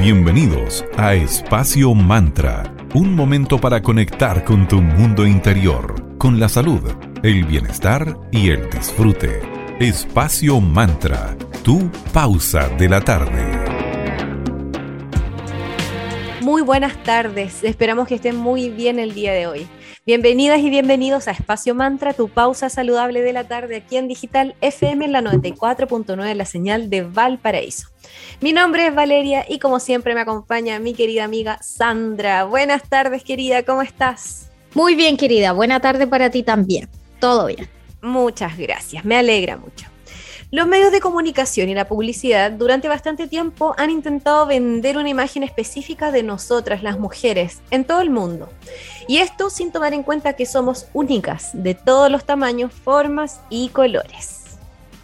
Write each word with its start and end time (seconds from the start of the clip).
Bienvenidos 0.00 0.82
a 0.96 1.12
Espacio 1.14 1.92
Mantra, 1.92 2.74
un 2.94 3.14
momento 3.14 3.60
para 3.60 3.82
conectar 3.82 4.44
con 4.44 4.66
tu 4.66 4.80
mundo 4.80 5.26
interior, 5.26 6.16
con 6.16 6.40
la 6.40 6.48
salud, 6.48 6.80
el 7.22 7.44
bienestar 7.44 8.16
y 8.32 8.48
el 8.48 8.70
disfrute. 8.70 9.42
Espacio 9.78 10.58
Mantra, 10.58 11.36
tu 11.62 11.90
pausa 12.14 12.70
de 12.78 12.88
la 12.88 13.02
tarde. 13.02 13.44
Muy 16.40 16.62
buenas 16.62 17.02
tardes, 17.02 17.62
esperamos 17.62 18.08
que 18.08 18.14
estén 18.14 18.36
muy 18.36 18.70
bien 18.70 18.98
el 18.98 19.12
día 19.12 19.34
de 19.34 19.46
hoy. 19.48 19.68
Bienvenidas 20.06 20.60
y 20.60 20.70
bienvenidos 20.70 21.28
a 21.28 21.32
Espacio 21.32 21.74
Mantra, 21.74 22.14
tu 22.14 22.30
pausa 22.30 22.70
saludable 22.70 23.20
de 23.20 23.34
la 23.34 23.44
tarde 23.44 23.76
aquí 23.76 23.98
en 23.98 24.08
Digital 24.08 24.56
FM 24.62 25.04
en 25.04 25.12
la 25.12 25.20
94.9, 25.20 26.34
la 26.34 26.46
señal 26.46 26.88
de 26.88 27.02
Valparaíso. 27.02 27.88
Mi 28.40 28.54
nombre 28.54 28.86
es 28.86 28.94
Valeria 28.94 29.44
y 29.46 29.58
como 29.58 29.78
siempre 29.78 30.14
me 30.14 30.22
acompaña 30.22 30.78
mi 30.78 30.94
querida 30.94 31.24
amiga 31.24 31.58
Sandra. 31.62 32.44
Buenas 32.44 32.88
tardes, 32.88 33.22
querida, 33.24 33.62
¿cómo 33.62 33.82
estás? 33.82 34.50
Muy 34.72 34.94
bien, 34.94 35.18
querida. 35.18 35.52
Buena 35.52 35.80
tarde 35.80 36.06
para 36.06 36.30
ti 36.30 36.42
también. 36.42 36.88
Todo 37.18 37.44
bien. 37.46 37.68
Muchas 38.00 38.56
gracias, 38.56 39.04
me 39.04 39.18
alegra 39.18 39.58
mucho. 39.58 39.89
Los 40.52 40.66
medios 40.66 40.90
de 40.90 41.00
comunicación 41.00 41.68
y 41.68 41.76
la 41.76 41.86
publicidad 41.86 42.50
durante 42.50 42.88
bastante 42.88 43.28
tiempo 43.28 43.72
han 43.78 43.88
intentado 43.88 44.46
vender 44.46 44.98
una 44.98 45.08
imagen 45.08 45.44
específica 45.44 46.10
de 46.10 46.24
nosotras, 46.24 46.82
las 46.82 46.98
mujeres, 46.98 47.60
en 47.70 47.84
todo 47.84 48.00
el 48.00 48.10
mundo. 48.10 48.48
Y 49.06 49.18
esto 49.18 49.48
sin 49.48 49.70
tomar 49.70 49.94
en 49.94 50.02
cuenta 50.02 50.32
que 50.32 50.46
somos 50.46 50.88
únicas, 50.92 51.50
de 51.52 51.76
todos 51.76 52.10
los 52.10 52.24
tamaños, 52.24 52.72
formas 52.72 53.42
y 53.48 53.68
colores. 53.68 54.58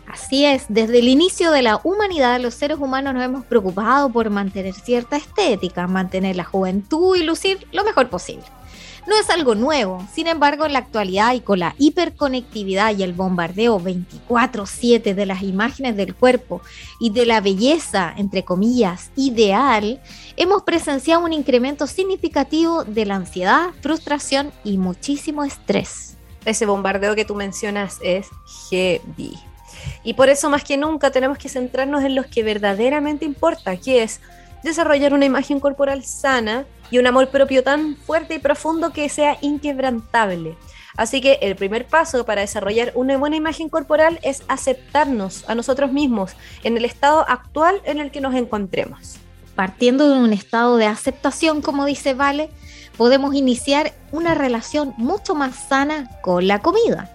Así 0.08 0.44
es, 0.44 0.64
desde 0.68 0.98
el 0.98 1.06
inicio 1.06 1.52
de 1.52 1.62
la 1.62 1.80
humanidad 1.84 2.40
los 2.40 2.54
seres 2.54 2.78
humanos 2.78 3.14
nos 3.14 3.22
hemos 3.22 3.44
preocupado 3.44 4.10
por 4.10 4.30
mantener 4.30 4.74
cierta 4.74 5.16
estética, 5.16 5.86
mantener 5.86 6.34
la 6.34 6.44
juventud 6.44 7.14
y 7.14 7.22
lucir 7.22 7.68
lo 7.70 7.84
mejor 7.84 8.08
posible. 8.08 8.46
No 9.06 9.14
es 9.16 9.30
algo 9.30 9.54
nuevo, 9.54 10.04
sin 10.12 10.26
embargo 10.26 10.66
en 10.66 10.72
la 10.72 10.80
actualidad 10.80 11.32
y 11.34 11.40
con 11.40 11.60
la 11.60 11.76
hiperconectividad 11.78 12.96
y 12.96 13.04
el 13.04 13.12
bombardeo 13.12 13.78
24/7 13.78 15.14
de 15.14 15.26
las 15.26 15.42
imágenes 15.42 15.96
del 15.96 16.12
cuerpo 16.14 16.60
y 16.98 17.10
de 17.10 17.24
la 17.24 17.40
belleza, 17.40 18.12
entre 18.16 18.44
comillas, 18.44 19.12
ideal, 19.14 20.02
hemos 20.36 20.64
presenciado 20.64 21.24
un 21.24 21.32
incremento 21.32 21.86
significativo 21.86 22.82
de 22.82 23.06
la 23.06 23.14
ansiedad, 23.14 23.70
frustración 23.80 24.50
y 24.64 24.76
muchísimo 24.76 25.44
estrés. 25.44 26.16
Ese 26.44 26.66
bombardeo 26.66 27.14
que 27.14 27.24
tú 27.24 27.36
mencionas 27.36 27.98
es 28.02 28.26
heavy. 28.70 29.38
Y 30.02 30.14
por 30.14 30.28
eso 30.28 30.50
más 30.50 30.64
que 30.64 30.76
nunca 30.76 31.10
tenemos 31.10 31.38
que 31.38 31.48
centrarnos 31.48 32.02
en 32.02 32.14
lo 32.16 32.24
que 32.24 32.42
verdaderamente 32.42 33.24
importa, 33.24 33.76
que 33.76 34.02
es 34.02 34.20
desarrollar 34.62 35.14
una 35.14 35.24
imagen 35.24 35.60
corporal 35.60 36.04
sana 36.04 36.66
y 36.90 36.98
un 36.98 37.06
amor 37.06 37.28
propio 37.28 37.62
tan 37.62 37.96
fuerte 37.96 38.34
y 38.34 38.38
profundo 38.38 38.92
que 38.92 39.08
sea 39.08 39.38
inquebrantable. 39.40 40.56
Así 40.96 41.20
que 41.20 41.38
el 41.42 41.56
primer 41.56 41.86
paso 41.86 42.24
para 42.24 42.40
desarrollar 42.40 42.92
una 42.94 43.18
buena 43.18 43.36
imagen 43.36 43.68
corporal 43.68 44.18
es 44.22 44.42
aceptarnos 44.48 45.44
a 45.48 45.54
nosotros 45.54 45.92
mismos 45.92 46.32
en 46.64 46.76
el 46.76 46.84
estado 46.84 47.24
actual 47.28 47.80
en 47.84 47.98
el 47.98 48.10
que 48.10 48.20
nos 48.20 48.34
encontremos. 48.34 49.16
Partiendo 49.54 50.08
de 50.08 50.18
un 50.18 50.32
estado 50.32 50.76
de 50.76 50.86
aceptación, 50.86 51.60
como 51.60 51.84
dice 51.84 52.14
Vale, 52.14 52.50
podemos 52.96 53.34
iniciar 53.34 53.92
una 54.10 54.34
relación 54.34 54.94
mucho 54.96 55.34
más 55.34 55.68
sana 55.68 56.10
con 56.22 56.46
la 56.46 56.60
comida. 56.60 57.10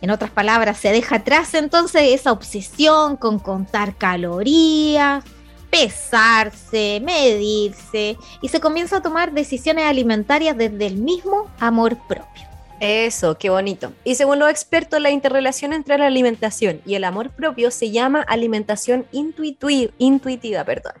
En 0.00 0.10
otras 0.10 0.30
palabras, 0.30 0.78
se 0.78 0.92
deja 0.92 1.16
atrás 1.16 1.54
entonces 1.54 2.14
esa 2.14 2.30
obsesión 2.30 3.16
con 3.16 3.40
contar 3.40 3.96
calorías, 3.96 5.24
pesarse, 5.70 7.00
medirse 7.02 8.16
y 8.40 8.48
se 8.48 8.60
comienza 8.60 8.98
a 8.98 9.02
tomar 9.02 9.32
decisiones 9.32 9.84
alimentarias 9.84 10.56
desde 10.56 10.86
el 10.86 10.96
mismo 10.96 11.50
amor 11.58 11.96
propio. 12.06 12.48
Eso, 12.80 13.36
qué 13.38 13.50
bonito. 13.50 13.92
Y 14.04 14.14
según 14.14 14.38
los 14.38 14.48
expertos, 14.48 15.00
la 15.00 15.10
interrelación 15.10 15.72
entre 15.72 15.98
la 15.98 16.06
alimentación 16.06 16.80
y 16.86 16.94
el 16.94 17.02
amor 17.02 17.30
propio 17.30 17.72
se 17.72 17.90
llama 17.90 18.22
alimentación 18.22 19.04
intuitiva, 19.10 19.92
intuitiva 19.98 20.62
perdón, 20.64 20.92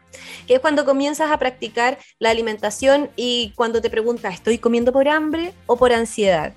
que 0.48 0.54
es 0.54 0.60
cuando 0.60 0.84
comienzas 0.84 1.30
a 1.30 1.38
practicar 1.38 1.98
la 2.18 2.30
alimentación 2.30 3.10
y 3.14 3.52
cuando 3.54 3.80
te 3.80 3.90
preguntas, 3.90 4.34
¿estoy 4.34 4.58
comiendo 4.58 4.92
por 4.92 5.08
hambre 5.08 5.54
o 5.66 5.76
por 5.76 5.92
ansiedad? 5.92 6.52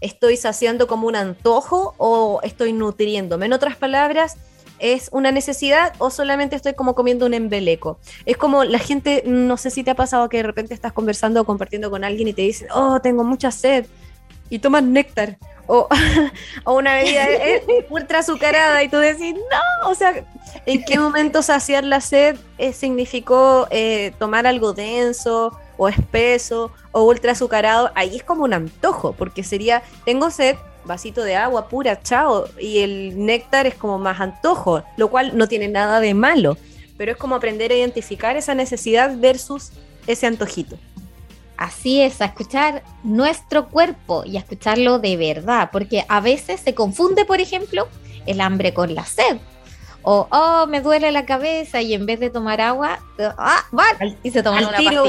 ¿Estoy 0.00 0.36
saciando 0.36 0.86
como 0.86 1.08
un 1.08 1.16
antojo 1.16 1.94
o 1.98 2.40
estoy 2.44 2.72
nutriéndome? 2.72 3.46
En 3.46 3.52
otras 3.52 3.76
palabras, 3.76 4.36
¿Es 4.80 5.08
una 5.12 5.30
necesidad 5.30 5.92
o 5.98 6.10
solamente 6.10 6.56
estoy 6.56 6.74
como 6.74 6.94
comiendo 6.94 7.26
un 7.26 7.34
embeleco? 7.34 7.98
Es 8.26 8.36
como 8.36 8.64
la 8.64 8.78
gente, 8.78 9.22
no 9.26 9.56
sé 9.56 9.70
si 9.70 9.84
te 9.84 9.90
ha 9.90 9.94
pasado 9.94 10.28
que 10.28 10.38
de 10.38 10.42
repente 10.42 10.74
estás 10.74 10.92
conversando 10.92 11.42
o 11.42 11.44
compartiendo 11.44 11.90
con 11.90 12.04
alguien 12.04 12.28
y 12.28 12.32
te 12.32 12.42
dicen, 12.42 12.68
oh, 12.72 13.00
tengo 13.00 13.22
mucha 13.24 13.50
sed, 13.50 13.86
y 14.50 14.58
tomas 14.58 14.82
néctar. 14.82 15.38
O, 15.66 15.88
una 16.66 16.96
bebida 16.96 17.26
ultra 17.88 18.18
azucarada 18.18 18.82
y 18.82 18.88
tú 18.88 18.98
decís, 18.98 19.34
no, 19.34 19.88
o 19.88 19.94
sea, 19.94 20.24
¿en 20.66 20.84
qué 20.84 20.98
momento 20.98 21.42
saciar 21.42 21.84
la 21.84 22.00
sed 22.00 22.36
eh, 22.58 22.72
significó 22.72 23.68
eh, 23.70 24.12
tomar 24.18 24.48
algo 24.48 24.72
denso 24.72 25.56
o 25.76 25.88
espeso 25.88 26.72
o 26.90 27.04
ultra 27.04 27.32
azucarado? 27.32 27.92
Ahí 27.94 28.16
es 28.16 28.24
como 28.24 28.42
un 28.42 28.52
antojo, 28.52 29.12
porque 29.12 29.44
sería, 29.44 29.82
tengo 30.04 30.30
sed, 30.32 30.56
vasito 30.90 31.22
de 31.22 31.36
agua 31.36 31.68
pura, 31.68 32.02
chao. 32.02 32.46
Y 32.58 32.80
el 32.80 33.24
néctar 33.24 33.66
es 33.66 33.74
como 33.74 33.98
más 33.98 34.20
antojo, 34.20 34.82
lo 34.96 35.08
cual 35.08 35.38
no 35.38 35.46
tiene 35.46 35.68
nada 35.68 36.00
de 36.00 36.14
malo, 36.14 36.58
pero 36.98 37.12
es 37.12 37.16
como 37.16 37.36
aprender 37.36 37.70
a 37.70 37.76
identificar 37.76 38.36
esa 38.36 38.54
necesidad 38.54 39.16
versus 39.16 39.70
ese 40.06 40.26
antojito. 40.26 40.76
Así 41.56 42.00
es, 42.00 42.20
a 42.20 42.24
escuchar 42.24 42.82
nuestro 43.04 43.68
cuerpo 43.68 44.24
y 44.26 44.36
a 44.36 44.40
escucharlo 44.40 44.98
de 44.98 45.16
verdad, 45.16 45.70
porque 45.72 46.04
a 46.08 46.20
veces 46.20 46.60
se 46.60 46.74
confunde, 46.74 47.24
por 47.24 47.40
ejemplo, 47.40 47.86
el 48.26 48.40
hambre 48.40 48.74
con 48.74 48.94
la 48.94 49.04
sed. 49.04 49.38
O, 50.02 50.26
oh, 50.30 50.66
me 50.66 50.80
duele 50.80 51.12
la 51.12 51.26
cabeza 51.26 51.82
y 51.82 51.92
en 51.94 52.06
vez 52.06 52.20
de 52.20 52.30
tomar 52.30 52.60
agua, 52.60 53.00
ah, 53.18 53.64
vale, 53.70 54.16
y 54.22 54.30
se 54.30 54.42
toma 54.42 54.60
una 54.66 54.78
tiro. 54.78 55.04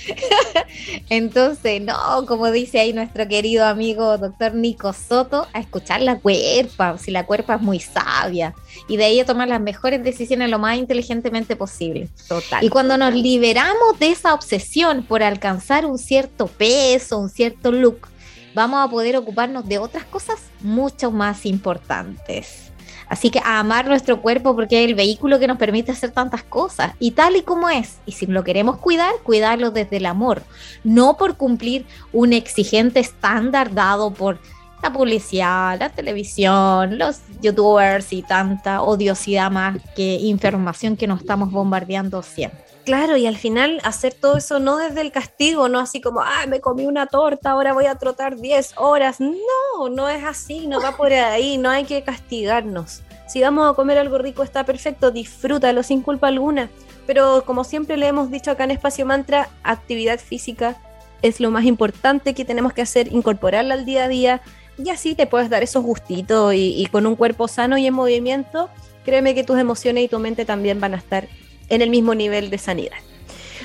Entonces, 1.10 1.82
no, 1.82 2.24
como 2.26 2.50
dice 2.50 2.80
ahí 2.80 2.92
nuestro 2.92 3.28
querido 3.28 3.66
amigo 3.66 4.16
doctor 4.18 4.54
Nico 4.54 4.92
Soto, 4.92 5.46
a 5.52 5.60
escuchar 5.60 6.00
la 6.00 6.18
cuerpa, 6.18 6.96
si 6.98 7.10
la 7.10 7.26
cuerpa 7.26 7.56
es 7.56 7.60
muy 7.60 7.80
sabia, 7.80 8.54
y 8.88 8.96
de 8.96 9.04
ahí 9.04 9.20
a 9.20 9.26
tomar 9.26 9.48
las 9.48 9.60
mejores 9.60 10.02
decisiones 10.02 10.48
lo 10.48 10.58
más 10.58 10.78
inteligentemente 10.78 11.56
posible. 11.56 12.08
Total. 12.28 12.64
Y 12.64 12.70
cuando 12.70 12.96
nos 12.96 13.14
liberamos 13.14 13.98
de 13.98 14.10
esa 14.10 14.34
obsesión 14.34 15.02
por 15.02 15.22
alcanzar 15.22 15.84
un 15.84 15.98
cierto 15.98 16.46
peso, 16.46 17.18
un 17.18 17.28
cierto 17.28 17.72
look, 17.72 18.08
vamos 18.54 18.86
a 18.86 18.90
poder 18.90 19.16
ocuparnos 19.16 19.68
de 19.68 19.78
otras 19.78 20.04
cosas 20.04 20.40
mucho 20.60 21.10
más 21.10 21.44
importantes. 21.46 22.69
Así 23.10 23.28
que 23.30 23.40
amar 23.44 23.88
nuestro 23.88 24.22
cuerpo 24.22 24.54
porque 24.54 24.84
es 24.84 24.88
el 24.88 24.94
vehículo 24.94 25.40
que 25.40 25.48
nos 25.48 25.58
permite 25.58 25.90
hacer 25.90 26.12
tantas 26.12 26.44
cosas 26.44 26.92
y 27.00 27.10
tal 27.10 27.34
y 27.34 27.42
como 27.42 27.68
es. 27.68 27.98
Y 28.06 28.12
si 28.12 28.24
lo 28.26 28.44
queremos 28.44 28.78
cuidar, 28.78 29.12
cuidarlo 29.24 29.72
desde 29.72 29.96
el 29.96 30.06
amor, 30.06 30.44
no 30.84 31.16
por 31.16 31.36
cumplir 31.36 31.84
un 32.12 32.32
exigente 32.32 33.00
estándar 33.00 33.74
dado 33.74 34.12
por 34.12 34.38
la 34.80 34.92
publicidad, 34.92 35.76
la 35.78 35.90
televisión, 35.90 36.98
los 36.98 37.18
youtubers 37.42 38.12
y 38.12 38.22
tanta 38.22 38.80
odiosidad 38.80 39.50
más 39.50 39.78
que 39.96 40.14
información 40.14 40.96
que 40.96 41.08
nos 41.08 41.20
estamos 41.20 41.50
bombardeando 41.50 42.22
siempre. 42.22 42.69
Claro, 42.84 43.16
y 43.16 43.26
al 43.26 43.36
final 43.36 43.80
hacer 43.84 44.14
todo 44.14 44.38
eso 44.38 44.58
no 44.58 44.78
desde 44.78 45.02
el 45.02 45.12
castigo, 45.12 45.68
no 45.68 45.78
así 45.78 46.00
como, 46.00 46.20
ah, 46.20 46.46
me 46.48 46.60
comí 46.60 46.86
una 46.86 47.06
torta, 47.06 47.50
ahora 47.50 47.72
voy 47.72 47.86
a 47.86 47.96
trotar 47.96 48.36
10 48.36 48.74
horas. 48.76 49.20
No, 49.20 49.88
no 49.90 50.08
es 50.08 50.24
así, 50.24 50.66
no 50.66 50.80
va 50.80 50.96
por 50.96 51.12
ahí, 51.12 51.58
no 51.58 51.70
hay 51.70 51.84
que 51.84 52.02
castigarnos. 52.02 53.02
Si 53.28 53.40
vamos 53.40 53.70
a 53.70 53.74
comer 53.74 53.98
algo 53.98 54.18
rico 54.18 54.42
está 54.42 54.64
perfecto, 54.64 55.10
disfrútalo 55.10 55.82
sin 55.82 56.00
culpa 56.00 56.28
alguna. 56.28 56.70
Pero 57.06 57.44
como 57.44 57.64
siempre 57.64 57.96
le 57.96 58.08
hemos 58.08 58.30
dicho 58.30 58.50
acá 58.50 58.64
en 58.64 58.72
Espacio 58.72 59.04
Mantra, 59.04 59.48
actividad 59.62 60.18
física 60.18 60.76
es 61.22 61.38
lo 61.38 61.50
más 61.50 61.64
importante 61.64 62.34
que 62.34 62.44
tenemos 62.44 62.72
que 62.72 62.82
hacer, 62.82 63.12
incorporarla 63.12 63.74
al 63.74 63.84
día 63.84 64.04
a 64.04 64.08
día 64.08 64.40
y 64.78 64.88
así 64.88 65.14
te 65.14 65.26
puedes 65.26 65.50
dar 65.50 65.62
esos 65.62 65.84
gustitos 65.84 66.54
y, 66.54 66.80
y 66.80 66.86
con 66.86 67.06
un 67.06 67.14
cuerpo 67.14 67.46
sano 67.46 67.76
y 67.76 67.86
en 67.86 67.92
movimiento, 67.92 68.70
créeme 69.04 69.34
que 69.34 69.44
tus 69.44 69.58
emociones 69.58 70.04
y 70.04 70.08
tu 70.08 70.18
mente 70.18 70.46
también 70.46 70.80
van 70.80 70.94
a 70.94 70.96
estar 70.96 71.28
en 71.70 71.80
el 71.80 71.88
mismo 71.88 72.14
nivel 72.14 72.50
de 72.50 72.58
sanidad. 72.58 72.98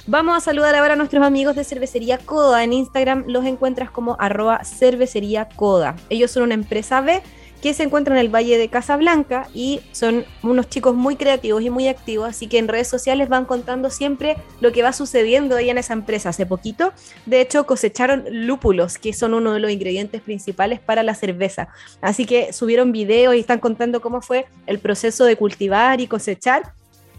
Vamos 0.07 0.37
a 0.37 0.39
saludar 0.39 0.75
ahora 0.75 0.93
a 0.93 0.97
nuestros 0.97 1.25
amigos 1.25 1.55
de 1.55 1.63
Cervecería 1.63 2.19
Coda. 2.19 2.63
En 2.63 2.73
Instagram 2.73 3.25
los 3.27 3.43
encuentras 3.43 3.89
como 3.89 4.15
arroba 4.19 4.63
cervecería 4.63 5.49
Coda. 5.55 5.95
Ellos 6.09 6.31
son 6.31 6.43
una 6.43 6.53
empresa 6.53 7.01
B 7.01 7.23
que 7.65 7.73
se 7.73 7.81
encuentra 7.81 8.13
en 8.13 8.21
el 8.21 8.29
Valle 8.29 8.59
de 8.59 8.67
Casablanca 8.67 9.47
y 9.51 9.79
son 9.91 10.23
unos 10.43 10.69
chicos 10.69 10.93
muy 10.93 11.15
creativos 11.15 11.63
y 11.63 11.71
muy 11.71 11.87
activos, 11.87 12.29
así 12.29 12.45
que 12.45 12.59
en 12.59 12.67
redes 12.67 12.87
sociales 12.87 13.27
van 13.27 13.45
contando 13.45 13.89
siempre 13.89 14.37
lo 14.61 14.71
que 14.71 14.83
va 14.83 14.93
sucediendo 14.93 15.55
ahí 15.55 15.71
en 15.71 15.79
esa 15.79 15.93
empresa. 15.93 16.29
Hace 16.29 16.45
poquito, 16.45 16.93
de 17.25 17.41
hecho, 17.41 17.65
cosecharon 17.65 18.25
lúpulos, 18.29 18.99
que 18.99 19.13
son 19.13 19.33
uno 19.33 19.53
de 19.53 19.59
los 19.59 19.71
ingredientes 19.71 20.21
principales 20.21 20.79
para 20.79 21.01
la 21.01 21.15
cerveza. 21.15 21.69
Así 22.01 22.27
que 22.27 22.53
subieron 22.53 22.91
videos 22.91 23.33
y 23.33 23.39
están 23.39 23.57
contando 23.57 23.99
cómo 23.99 24.21
fue 24.21 24.45
el 24.67 24.77
proceso 24.77 25.25
de 25.25 25.35
cultivar 25.35 25.99
y 26.01 26.05
cosechar 26.05 26.73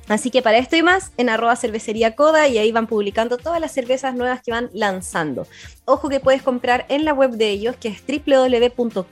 Así 0.09 0.31
que 0.31 0.43
para 0.43 0.59
esto 0.59 0.77
y 0.77 0.83
más, 0.83 1.13
en 1.17 1.29
arroba 1.29 1.57
cervecería 1.57 2.15
coda 2.15 2.47
y 2.49 2.59
ahí 2.59 2.71
van 2.71 2.87
publicando 2.87 3.39
todas 3.39 3.61
las 3.61 3.73
cervezas 3.73 4.15
nuevas 4.15 4.41
que 4.43 4.53
van 4.53 4.71
lanzando. 4.73 5.47
Ojo 5.85 6.09
que 6.09 6.21
puedes 6.21 6.43
comprar 6.43 6.87
en 6.89 7.05
la 7.05 7.13
web 7.13 7.33
de 7.33 7.51
ellos 7.51 7.77
que 7.77 7.89
es 7.89 8.03
www.coda.cl. 8.07 9.07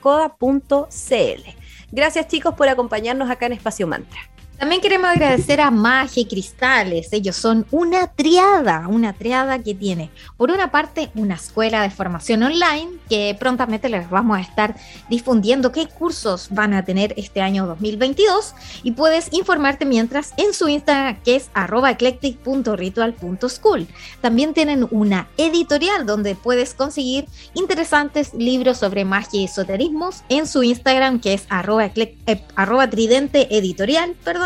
Gracias 1.91 2.27
chicos 2.27 2.55
por 2.55 2.69
acompañarnos 2.69 3.29
acá 3.29 3.45
en 3.45 3.53
Espacio 3.53 3.87
Mantra. 3.87 4.34
También 4.57 4.79
queremos 4.79 5.09
agradecer 5.09 5.59
a 5.59 5.69
Magia 5.69 6.21
y 6.21 6.27
Cristales. 6.27 7.11
Ellos 7.11 7.35
son 7.35 7.65
una 7.71 8.07
triada, 8.07 8.87
una 8.87 9.11
triada 9.11 9.59
que 9.59 9.75
tiene, 9.75 10.11
por 10.37 10.49
una 10.49 10.71
parte, 10.71 11.11
una 11.13 11.35
escuela 11.35 11.81
de 11.81 11.89
formación 11.89 12.41
online 12.41 12.91
que 13.09 13.35
prontamente 13.37 13.89
les 13.89 14.09
vamos 14.09 14.37
a 14.37 14.41
estar 14.41 14.77
difundiendo 15.09 15.73
qué 15.73 15.87
cursos 15.87 16.47
van 16.51 16.73
a 16.73 16.85
tener 16.85 17.13
este 17.17 17.41
año 17.41 17.67
2022 17.67 18.55
y 18.83 18.91
puedes 18.91 19.33
informarte 19.33 19.83
mientras 19.85 20.33
en 20.37 20.53
su 20.53 20.69
Instagram 20.69 21.21
que 21.23 21.35
es 21.35 21.49
eclectic.ritual.school. 21.53 23.87
También 24.21 24.53
tienen 24.53 24.87
una 24.89 25.27
editorial 25.35 26.05
donde 26.05 26.35
puedes 26.35 26.73
conseguir 26.73 27.25
interesantes 27.55 28.33
libros 28.33 28.77
sobre 28.77 29.03
magia 29.03 29.41
y 29.41 29.45
esoterismos 29.45 30.23
en 30.29 30.47
su 30.47 30.63
Instagram 30.63 31.19
que 31.19 31.33
es 31.33 31.45
arroba, 31.49 31.87
eh, 31.87 32.45
arroba 32.55 32.89
tridente 32.89 33.57
editorial, 33.57 34.15
perdón 34.23 34.44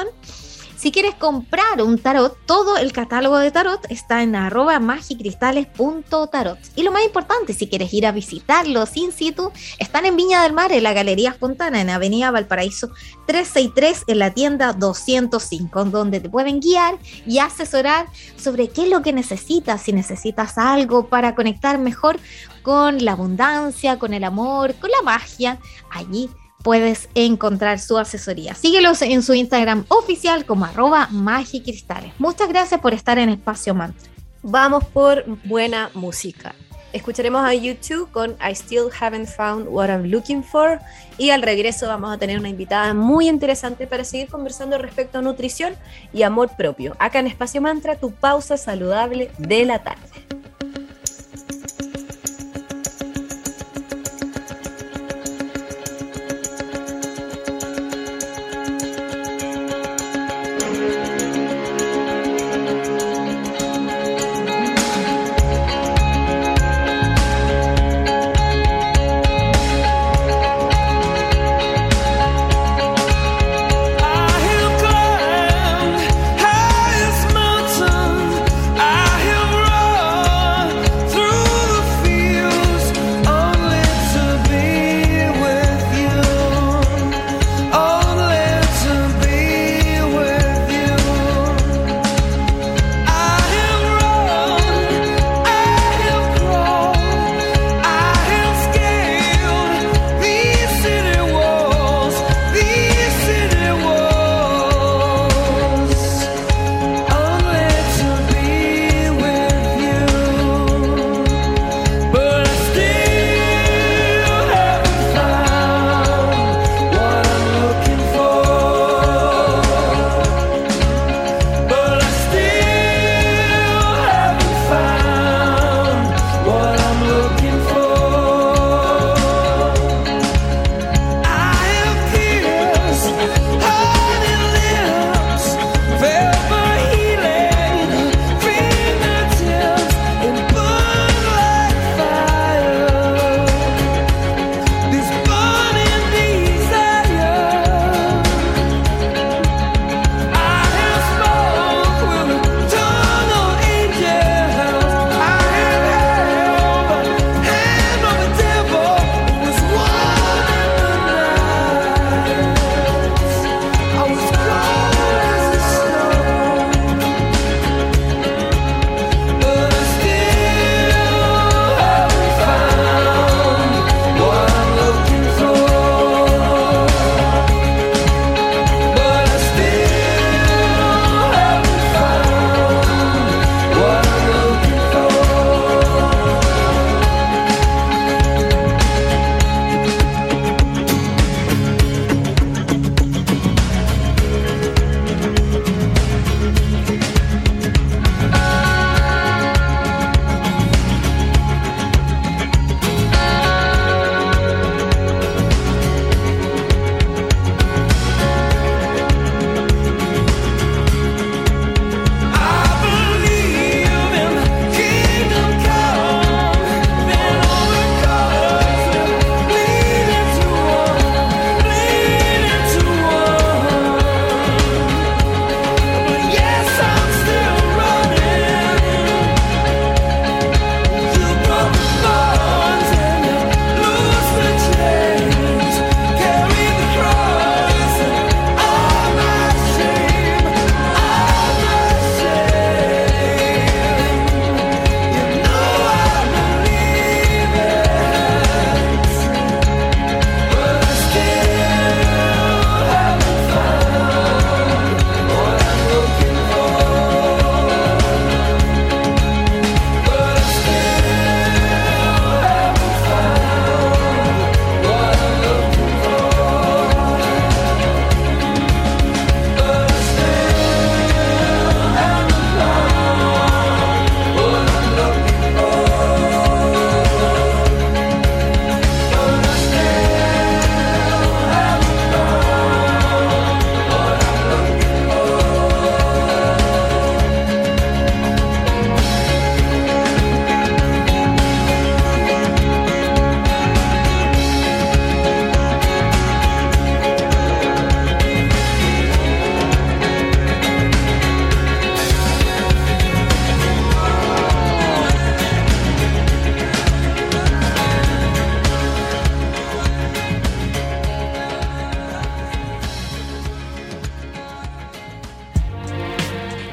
si 0.79 0.93
quieres 0.93 1.13
comprar 1.15 1.81
un 1.81 1.97
tarot, 1.97 2.37
todo 2.45 2.77
el 2.77 2.93
catálogo 2.93 3.37
de 3.37 3.51
tarot 3.51 3.85
está 3.89 4.23
en 4.23 4.33
arroba 4.33 4.79
magicristales.tarot. 4.79 6.57
Y 6.77 6.83
lo 6.83 6.93
más 6.93 7.03
importante, 7.03 7.53
si 7.53 7.67
quieres 7.67 7.93
ir 7.93 8.07
a 8.07 8.13
visitarlos 8.13 8.95
in 8.95 9.11
situ, 9.11 9.51
están 9.77 10.05
en 10.05 10.15
Viña 10.15 10.41
del 10.41 10.53
Mar, 10.53 10.71
en 10.71 10.83
la 10.83 10.93
Galería 10.93 11.33
Fontana, 11.33 11.81
en 11.81 11.89
Avenida 11.89 12.31
Valparaíso 12.31 12.91
363, 13.27 14.05
en 14.07 14.19
la 14.19 14.33
tienda 14.33 14.71
205, 14.71 15.83
donde 15.83 16.21
te 16.21 16.29
pueden 16.29 16.61
guiar 16.61 16.97
y 17.25 17.39
asesorar 17.39 18.05
sobre 18.37 18.69
qué 18.69 18.83
es 18.83 18.89
lo 18.89 19.01
que 19.01 19.11
necesitas, 19.11 19.81
si 19.81 19.91
necesitas 19.91 20.57
algo 20.57 21.09
para 21.09 21.35
conectar 21.35 21.77
mejor 21.77 22.21
con 22.61 23.03
la 23.03 23.11
abundancia, 23.11 23.99
con 23.99 24.13
el 24.13 24.23
amor, 24.23 24.75
con 24.75 24.91
la 24.91 25.01
magia. 25.01 25.59
Allí 25.91 26.29
puedes 26.63 27.09
encontrar 27.15 27.79
su 27.79 27.97
asesoría. 27.97 28.55
Síguelos 28.55 29.01
en 29.01 29.23
su 29.23 29.33
Instagram 29.33 29.85
oficial 29.89 30.45
como 30.45 30.65
arroba 30.65 31.07
magicristales. 31.11 32.13
Muchas 32.19 32.49
gracias 32.49 32.81
por 32.81 32.93
estar 32.93 33.17
en 33.17 33.29
Espacio 33.29 33.73
Mantra. 33.73 34.09
Vamos 34.41 34.85
por 34.85 35.25
buena 35.45 35.89
música. 35.93 36.55
Escucharemos 36.91 37.43
a 37.43 37.53
YouTube 37.53 38.09
con 38.11 38.31
I 38.41 38.55
Still 38.55 38.89
Haven't 38.99 39.27
Found 39.27 39.67
What 39.69 39.89
I'm 39.89 40.05
Looking 40.05 40.43
For 40.43 40.79
y 41.19 41.29
al 41.29 41.43
regreso 41.43 41.87
vamos 41.87 42.11
a 42.11 42.17
tener 42.17 42.39
una 42.39 42.49
invitada 42.49 42.95
muy 42.95 43.29
interesante 43.29 43.85
para 43.85 44.03
seguir 44.03 44.27
conversando 44.27 44.77
respecto 44.79 45.19
a 45.19 45.21
nutrición 45.21 45.75
y 46.13 46.23
amor 46.23 46.49
propio. 46.57 46.95
Acá 46.97 47.19
en 47.19 47.27
Espacio 47.27 47.61
Mantra, 47.61 47.95
tu 47.95 48.11
pausa 48.11 48.57
saludable 48.57 49.29
de 49.37 49.65
la 49.65 49.83
tarde. 49.83 50.08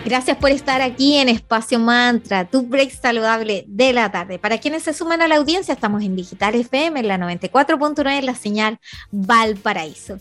Gracias 0.07 0.37
por 0.37 0.53
estar 0.53 0.83
aquí 0.83 1.17
en 1.17 1.29
Espacio 1.29 1.81
Mantra, 1.81 2.45
tu 2.45 2.63
break 2.63 2.93
saludable 2.93 3.65
de 3.67 3.93
la 3.93 4.13
tarde. 4.13 4.39
Para 4.39 4.59
quienes 4.59 4.85
se 4.85 4.93
suman 4.93 5.21
a 5.21 5.27
la 5.27 5.35
audiencia, 5.35 5.75
estamos 5.75 6.05
en 6.05 6.15
Digital 6.15 6.55
FM, 6.55 7.01
en 7.01 7.09
la 7.09 7.19
94.9, 7.19 8.19
en 8.19 8.27
la 8.27 8.37
señal 8.37 8.79
Valparaíso. 9.11 10.19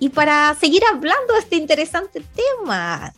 Y 0.00 0.08
para 0.08 0.56
seguir 0.56 0.82
hablando 0.92 1.34
de 1.34 1.38
este 1.38 1.54
interesante 1.54 2.20
tema, 2.34 3.12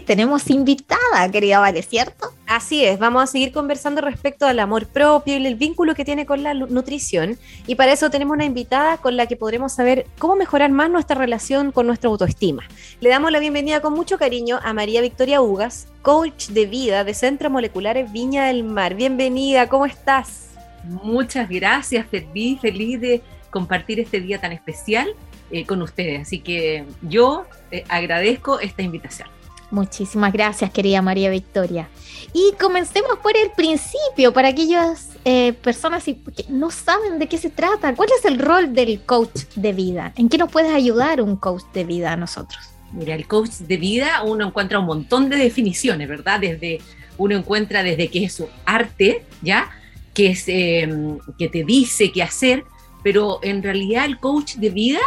tenemos 0.00 0.48
invitada, 0.50 1.30
querida 1.30 1.60
Vale, 1.60 1.82
¿cierto? 1.82 2.32
Así 2.46 2.84
es, 2.84 2.98
vamos 2.98 3.22
a 3.22 3.26
seguir 3.26 3.52
conversando 3.52 4.00
respecto 4.00 4.46
al 4.46 4.58
amor 4.58 4.86
propio 4.86 5.38
y 5.38 5.46
el 5.46 5.54
vínculo 5.54 5.94
que 5.94 6.04
tiene 6.04 6.26
con 6.26 6.42
la 6.42 6.54
nutrición. 6.54 7.38
Y 7.66 7.74
para 7.74 7.92
eso 7.92 8.10
tenemos 8.10 8.34
una 8.34 8.44
invitada 8.44 8.98
con 8.98 9.16
la 9.16 9.26
que 9.26 9.36
podremos 9.36 9.72
saber 9.72 10.06
cómo 10.18 10.36
mejorar 10.36 10.70
más 10.70 10.90
nuestra 10.90 11.16
relación 11.16 11.72
con 11.72 11.86
nuestra 11.86 12.10
autoestima. 12.10 12.62
Le 13.00 13.08
damos 13.08 13.32
la 13.32 13.38
bienvenida 13.38 13.80
con 13.80 13.92
mucho 13.92 14.18
cariño 14.18 14.60
a 14.62 14.72
María 14.72 15.00
Victoria 15.00 15.40
Ugas, 15.40 15.88
coach 16.02 16.48
de 16.48 16.66
vida 16.66 17.04
de 17.04 17.14
Centro 17.14 17.50
Moleculares 17.50 18.12
Viña 18.12 18.46
del 18.46 18.64
Mar. 18.64 18.94
Bienvenida, 18.94 19.68
¿cómo 19.68 19.86
estás? 19.86 20.50
Muchas 20.84 21.48
gracias, 21.48 22.06
feliz, 22.06 22.60
feliz 22.60 23.00
de 23.00 23.22
compartir 23.50 24.00
este 24.00 24.20
día 24.20 24.40
tan 24.40 24.52
especial 24.52 25.14
eh, 25.50 25.64
con 25.64 25.82
ustedes. 25.82 26.22
Así 26.22 26.40
que 26.40 26.84
yo 27.02 27.44
eh, 27.70 27.84
agradezco 27.88 28.58
esta 28.58 28.82
invitación. 28.82 29.28
Muchísimas 29.72 30.34
gracias, 30.34 30.70
querida 30.70 31.00
María 31.00 31.30
Victoria. 31.30 31.88
Y 32.34 32.52
comencemos 32.60 33.18
por 33.22 33.34
el 33.34 33.50
principio, 33.52 34.30
para 34.34 34.48
aquellas 34.48 35.08
eh, 35.24 35.54
personas 35.54 36.04
que 36.04 36.18
no 36.50 36.70
saben 36.70 37.18
de 37.18 37.26
qué 37.26 37.38
se 37.38 37.48
trata. 37.48 37.94
¿Cuál 37.94 38.10
es 38.18 38.26
el 38.26 38.38
rol 38.38 38.74
del 38.74 39.00
coach 39.00 39.44
de 39.56 39.72
vida? 39.72 40.12
¿En 40.16 40.28
qué 40.28 40.36
nos 40.36 40.52
puede 40.52 40.74
ayudar 40.74 41.22
un 41.22 41.36
coach 41.36 41.62
de 41.72 41.84
vida 41.84 42.12
a 42.12 42.16
nosotros? 42.16 42.60
Mira, 42.92 43.14
el 43.14 43.26
coach 43.26 43.60
de 43.60 43.78
vida 43.78 44.22
uno 44.22 44.46
encuentra 44.46 44.78
un 44.78 44.84
montón 44.84 45.30
de 45.30 45.36
definiciones, 45.36 46.06
¿verdad? 46.06 46.40
Desde 46.40 46.82
uno 47.16 47.34
encuentra 47.34 47.82
desde 47.82 48.08
que 48.08 48.24
es 48.24 48.34
su 48.34 48.48
arte, 48.66 49.24
¿ya? 49.40 49.70
Que, 50.12 50.32
es, 50.32 50.44
em, 50.48 51.18
que 51.38 51.48
te 51.48 51.64
dice 51.64 52.12
qué 52.12 52.22
hacer, 52.22 52.64
pero 53.02 53.40
en 53.42 53.62
realidad 53.62 54.04
el 54.04 54.18
coach 54.18 54.56
de 54.56 54.68
vida 54.68 55.00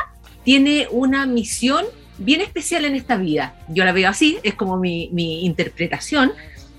tiene 0.43 0.87
una 0.89 1.27
misión 1.27 1.85
bien 2.17 2.41
especial 2.41 2.85
en 2.85 2.95
esta 2.95 3.17
vida. 3.17 3.55
Yo 3.69 3.85
la 3.85 3.91
veo 3.91 4.09
así, 4.09 4.37
es 4.43 4.53
como 4.53 4.77
mi, 4.77 5.09
interpretación, 5.45 6.31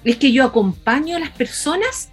es 0.05 0.17
que 0.17 0.33
yo 0.33 0.45
acompaño 0.45 1.17
a 1.17 1.21
las 1.21 1.31
personas 1.31 2.11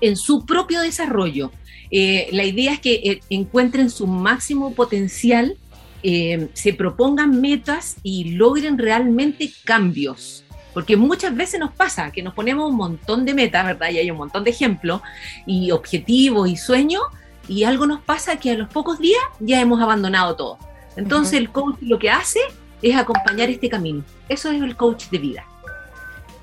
en 0.00 0.16
su 0.16 0.46
propio 0.46 0.80
desarrollo. 0.80 1.52
Eh, 1.90 2.28
la 2.32 2.44
idea 2.44 2.72
es 2.72 2.80
que 2.80 2.94
eh, 2.94 3.20
encuentren 3.30 3.90
su 3.90 4.06
máximo 4.06 4.74
potencial, 4.74 5.56
eh, 6.02 6.48
se 6.54 6.72
propongan 6.72 7.40
metas 7.40 7.96
y 8.02 8.32
logren 8.32 8.78
realmente 8.78 9.50
cambios. 9.64 10.44
Porque 10.72 10.96
muchas 10.96 11.34
veces 11.34 11.58
nos 11.58 11.72
pasa 11.72 12.12
que 12.12 12.22
nos 12.22 12.32
ponemos 12.32 12.70
un 12.70 12.76
montón 12.76 13.24
de 13.24 13.34
metas, 13.34 13.66
¿verdad? 13.66 13.90
Y 13.90 13.98
hay 13.98 14.10
un 14.10 14.16
montón 14.16 14.44
de 14.44 14.50
ejemplos 14.50 15.02
y 15.44 15.72
objetivos 15.72 16.48
y 16.48 16.56
sueños, 16.56 17.02
y 17.48 17.64
algo 17.64 17.86
nos 17.86 18.00
pasa 18.00 18.38
que 18.38 18.52
a 18.52 18.54
los 18.54 18.68
pocos 18.68 19.00
días 19.00 19.20
ya 19.40 19.60
hemos 19.60 19.80
abandonado 19.82 20.36
todo. 20.36 20.69
Entonces 20.96 21.34
el 21.34 21.50
coach 21.50 21.76
lo 21.80 21.98
que 21.98 22.10
hace 22.10 22.40
es 22.82 22.96
acompañar 22.96 23.50
este 23.50 23.68
camino. 23.68 24.04
Eso 24.28 24.50
es 24.50 24.62
el 24.62 24.76
coach 24.76 25.06
de 25.10 25.18
vida. 25.18 25.46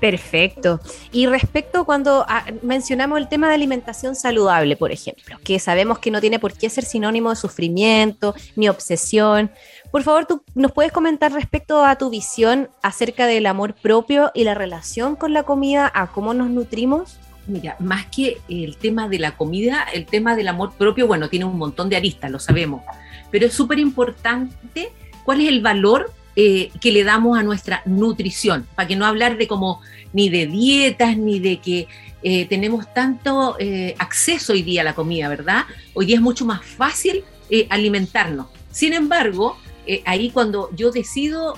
Perfecto. 0.00 0.80
Y 1.10 1.26
respecto 1.26 1.84
cuando 1.84 2.24
ah, 2.28 2.44
mencionamos 2.62 3.18
el 3.18 3.28
tema 3.28 3.48
de 3.48 3.54
alimentación 3.54 4.14
saludable, 4.14 4.76
por 4.76 4.92
ejemplo, 4.92 5.38
que 5.42 5.58
sabemos 5.58 5.98
que 5.98 6.12
no 6.12 6.20
tiene 6.20 6.38
por 6.38 6.52
qué 6.52 6.70
ser 6.70 6.84
sinónimo 6.84 7.30
de 7.30 7.36
sufrimiento 7.36 8.34
ni 8.54 8.68
obsesión, 8.68 9.50
por 9.90 10.04
favor, 10.04 10.26
tú 10.26 10.44
nos 10.54 10.70
puedes 10.70 10.92
comentar 10.92 11.32
respecto 11.32 11.84
a 11.84 11.96
tu 11.96 12.10
visión 12.10 12.68
acerca 12.82 13.26
del 13.26 13.46
amor 13.46 13.74
propio 13.74 14.30
y 14.34 14.44
la 14.44 14.54
relación 14.54 15.16
con 15.16 15.32
la 15.32 15.42
comida, 15.42 15.90
a 15.92 16.06
cómo 16.08 16.32
nos 16.32 16.48
nutrimos. 16.48 17.18
Mira, 17.48 17.76
más 17.80 18.06
que 18.06 18.38
el 18.48 18.76
tema 18.76 19.08
de 19.08 19.18
la 19.18 19.36
comida, 19.36 19.84
el 19.92 20.06
tema 20.06 20.36
del 20.36 20.48
amor 20.48 20.74
propio, 20.74 21.06
bueno, 21.06 21.28
tiene 21.28 21.46
un 21.46 21.56
montón 21.56 21.88
de 21.88 21.96
aristas, 21.96 22.30
lo 22.30 22.38
sabemos 22.38 22.82
pero 23.30 23.46
es 23.46 23.52
súper 23.52 23.78
importante 23.78 24.90
cuál 25.24 25.40
es 25.40 25.48
el 25.48 25.60
valor 25.60 26.12
eh, 26.40 26.70
que 26.80 26.92
le 26.92 27.02
damos 27.02 27.36
a 27.36 27.42
nuestra 27.42 27.82
nutrición, 27.84 28.64
para 28.76 28.86
que 28.86 28.94
no 28.94 29.04
hablar 29.04 29.38
de 29.38 29.48
como 29.48 29.80
ni 30.12 30.28
de 30.28 30.46
dietas, 30.46 31.16
ni 31.16 31.40
de 31.40 31.58
que 31.58 31.88
eh, 32.22 32.46
tenemos 32.46 32.94
tanto 32.94 33.56
eh, 33.58 33.96
acceso 33.98 34.52
hoy 34.52 34.62
día 34.62 34.82
a 34.82 34.84
la 34.84 34.94
comida, 34.94 35.28
¿verdad? 35.28 35.64
Hoy 35.94 36.06
día 36.06 36.14
es 36.14 36.22
mucho 36.22 36.44
más 36.44 36.64
fácil 36.64 37.24
alimentarnos. 37.70 38.46
Sin 38.70 38.92
embargo, 38.92 39.56
ahí 40.04 40.30
cuando 40.30 40.70
yo 40.76 40.92
decido 40.92 41.56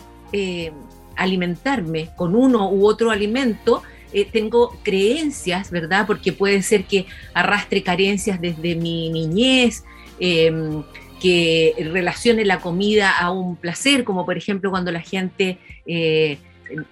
alimentarme 1.14 2.08
con 2.16 2.34
uno 2.34 2.70
u 2.70 2.86
otro 2.86 3.10
alimento, 3.10 3.82
tengo 4.32 4.78
creencias, 4.82 5.70
¿verdad? 5.70 6.06
Porque 6.06 6.32
puede 6.32 6.62
ser 6.62 6.84
que 6.84 7.04
arrastre 7.34 7.82
carencias 7.82 8.40
desde 8.40 8.76
mi 8.76 9.10
niñez, 9.10 9.84
que 11.20 11.74
relacione 11.92 12.44
la 12.44 12.60
comida 12.60 13.16
a 13.16 13.30
un 13.30 13.56
placer, 13.56 14.04
como 14.04 14.24
por 14.24 14.36
ejemplo 14.36 14.70
cuando 14.70 14.90
la 14.90 15.00
gente 15.00 15.58
eh, 15.86 16.38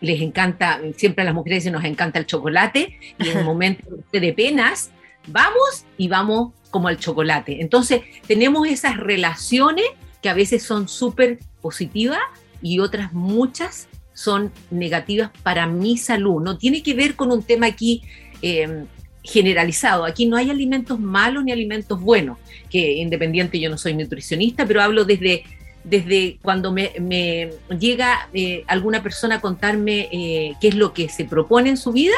les 0.00 0.20
encanta, 0.20 0.80
siempre 0.96 1.22
a 1.22 1.24
las 1.24 1.34
mujeres 1.34 1.70
nos 1.70 1.84
encanta 1.84 2.18
el 2.18 2.26
chocolate, 2.26 2.98
y 3.18 3.28
en 3.28 3.38
un 3.38 3.44
momento 3.46 3.84
de 4.12 4.32
penas, 4.32 4.90
vamos 5.26 5.84
y 5.96 6.08
vamos 6.08 6.52
como 6.70 6.88
al 6.88 6.98
chocolate. 6.98 7.60
Entonces 7.60 8.02
tenemos 8.26 8.68
esas 8.68 8.96
relaciones 8.96 9.86
que 10.22 10.28
a 10.28 10.34
veces 10.34 10.62
son 10.62 10.88
súper 10.88 11.38
positivas 11.60 12.20
y 12.60 12.80
otras 12.80 13.12
muchas 13.12 13.88
son 14.12 14.52
negativas 14.70 15.30
para 15.42 15.66
mi 15.66 15.96
salud. 15.96 16.42
No 16.42 16.58
tiene 16.58 16.82
que 16.82 16.94
ver 16.94 17.14
con 17.14 17.30
un 17.30 17.42
tema 17.42 17.66
aquí 17.66 18.02
eh, 18.42 18.84
generalizado. 19.28 20.04
Aquí 20.04 20.26
no 20.26 20.36
hay 20.36 20.50
alimentos 20.50 20.98
malos 20.98 21.44
ni 21.44 21.52
alimentos 21.52 22.00
buenos, 22.00 22.38
que 22.70 22.94
independiente 22.94 23.60
yo 23.60 23.68
no 23.70 23.76
soy 23.76 23.94
nutricionista, 23.94 24.66
pero 24.66 24.80
hablo 24.80 25.04
desde, 25.04 25.44
desde 25.84 26.38
cuando 26.42 26.72
me, 26.72 27.50
llega 27.78 28.28
eh, 28.32 28.64
alguna 28.66 29.02
persona 29.02 29.36
a 29.36 29.40
contarme 29.40 30.08
eh, 30.10 30.54
qué 30.60 30.68
es 30.68 30.74
lo 30.74 30.94
que 30.94 31.08
se 31.08 31.24
propone 31.24 31.70
en 31.70 31.76
su 31.76 31.92
vida 31.92 32.16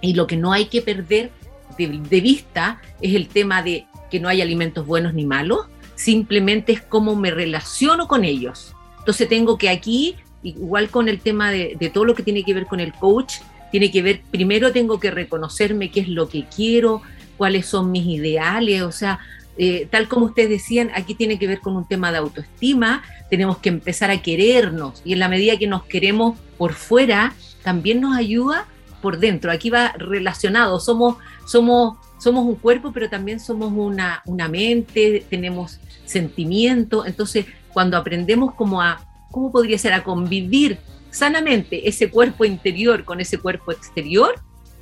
y 0.00 0.14
lo 0.14 0.26
que 0.26 0.36
no 0.36 0.52
hay 0.52 0.66
que 0.66 0.80
perder 0.80 1.30
de, 1.76 2.20
vista 2.20 2.80
es 3.02 3.14
el 3.14 3.28
tema 3.28 3.62
de 3.62 3.86
que 4.10 4.18
no 4.18 4.28
hay 4.28 4.40
alimentos 4.40 4.86
buenos 4.86 5.12
ni 5.12 5.26
malos, 5.26 5.66
simplemente 5.94 6.72
es 6.72 6.80
cómo 6.80 7.16
me 7.16 7.30
relaciono 7.30 8.08
con 8.08 8.24
ellos. 8.24 8.74
Entonces 8.98 9.28
tengo 9.28 9.58
que 9.58 9.68
aquí, 9.68 10.16
igual 10.42 10.88
con 10.88 11.08
el 11.08 11.20
tema 11.20 11.50
de, 11.50 11.76
de 11.78 11.90
todo 11.90 12.06
lo 12.06 12.14
que 12.14 12.22
tiene 12.22 12.44
que 12.44 12.54
ver 12.54 12.66
con 12.66 12.80
el 12.80 12.94
coach, 12.94 13.34
tiene 13.70 13.90
que 13.90 14.02
ver, 14.02 14.22
primero 14.30 14.72
tengo 14.72 15.00
que 15.00 15.10
reconocerme 15.10 15.90
qué 15.90 16.00
es 16.00 16.08
lo 16.08 16.28
que 16.28 16.44
quiero, 16.44 17.02
cuáles 17.36 17.66
son 17.66 17.90
mis 17.90 18.06
ideales, 18.06 18.82
o 18.82 18.92
sea, 18.92 19.18
eh, 19.58 19.88
tal 19.90 20.08
como 20.08 20.26
ustedes 20.26 20.50
decían, 20.50 20.90
aquí 20.94 21.14
tiene 21.14 21.38
que 21.38 21.46
ver 21.46 21.60
con 21.60 21.76
un 21.76 21.86
tema 21.86 22.12
de 22.12 22.18
autoestima, 22.18 23.02
tenemos 23.30 23.58
que 23.58 23.70
empezar 23.70 24.10
a 24.10 24.20
querernos 24.20 25.00
y 25.04 25.14
en 25.14 25.18
la 25.18 25.28
medida 25.28 25.56
que 25.56 25.66
nos 25.66 25.84
queremos 25.84 26.38
por 26.58 26.74
fuera, 26.74 27.34
también 27.62 28.00
nos 28.00 28.16
ayuda 28.16 28.66
por 29.00 29.18
dentro. 29.18 29.50
Aquí 29.50 29.70
va 29.70 29.92
relacionado, 29.96 30.78
somos, 30.78 31.16
somos, 31.46 31.96
somos 32.18 32.44
un 32.44 32.56
cuerpo, 32.56 32.92
pero 32.92 33.08
también 33.08 33.40
somos 33.40 33.72
una, 33.74 34.22
una 34.26 34.48
mente, 34.48 35.24
tenemos 35.28 35.80
sentimientos, 36.04 37.06
entonces 37.06 37.46
cuando 37.72 37.96
aprendemos 37.96 38.54
como 38.54 38.80
a, 38.82 39.00
¿cómo 39.30 39.50
podría 39.50 39.78
ser? 39.78 39.92
A 39.92 40.04
convivir 40.04 40.78
sanamente 41.16 41.88
ese 41.88 42.10
cuerpo 42.10 42.44
interior 42.44 43.04
con 43.04 43.20
ese 43.20 43.38
cuerpo 43.38 43.72
exterior, 43.72 44.34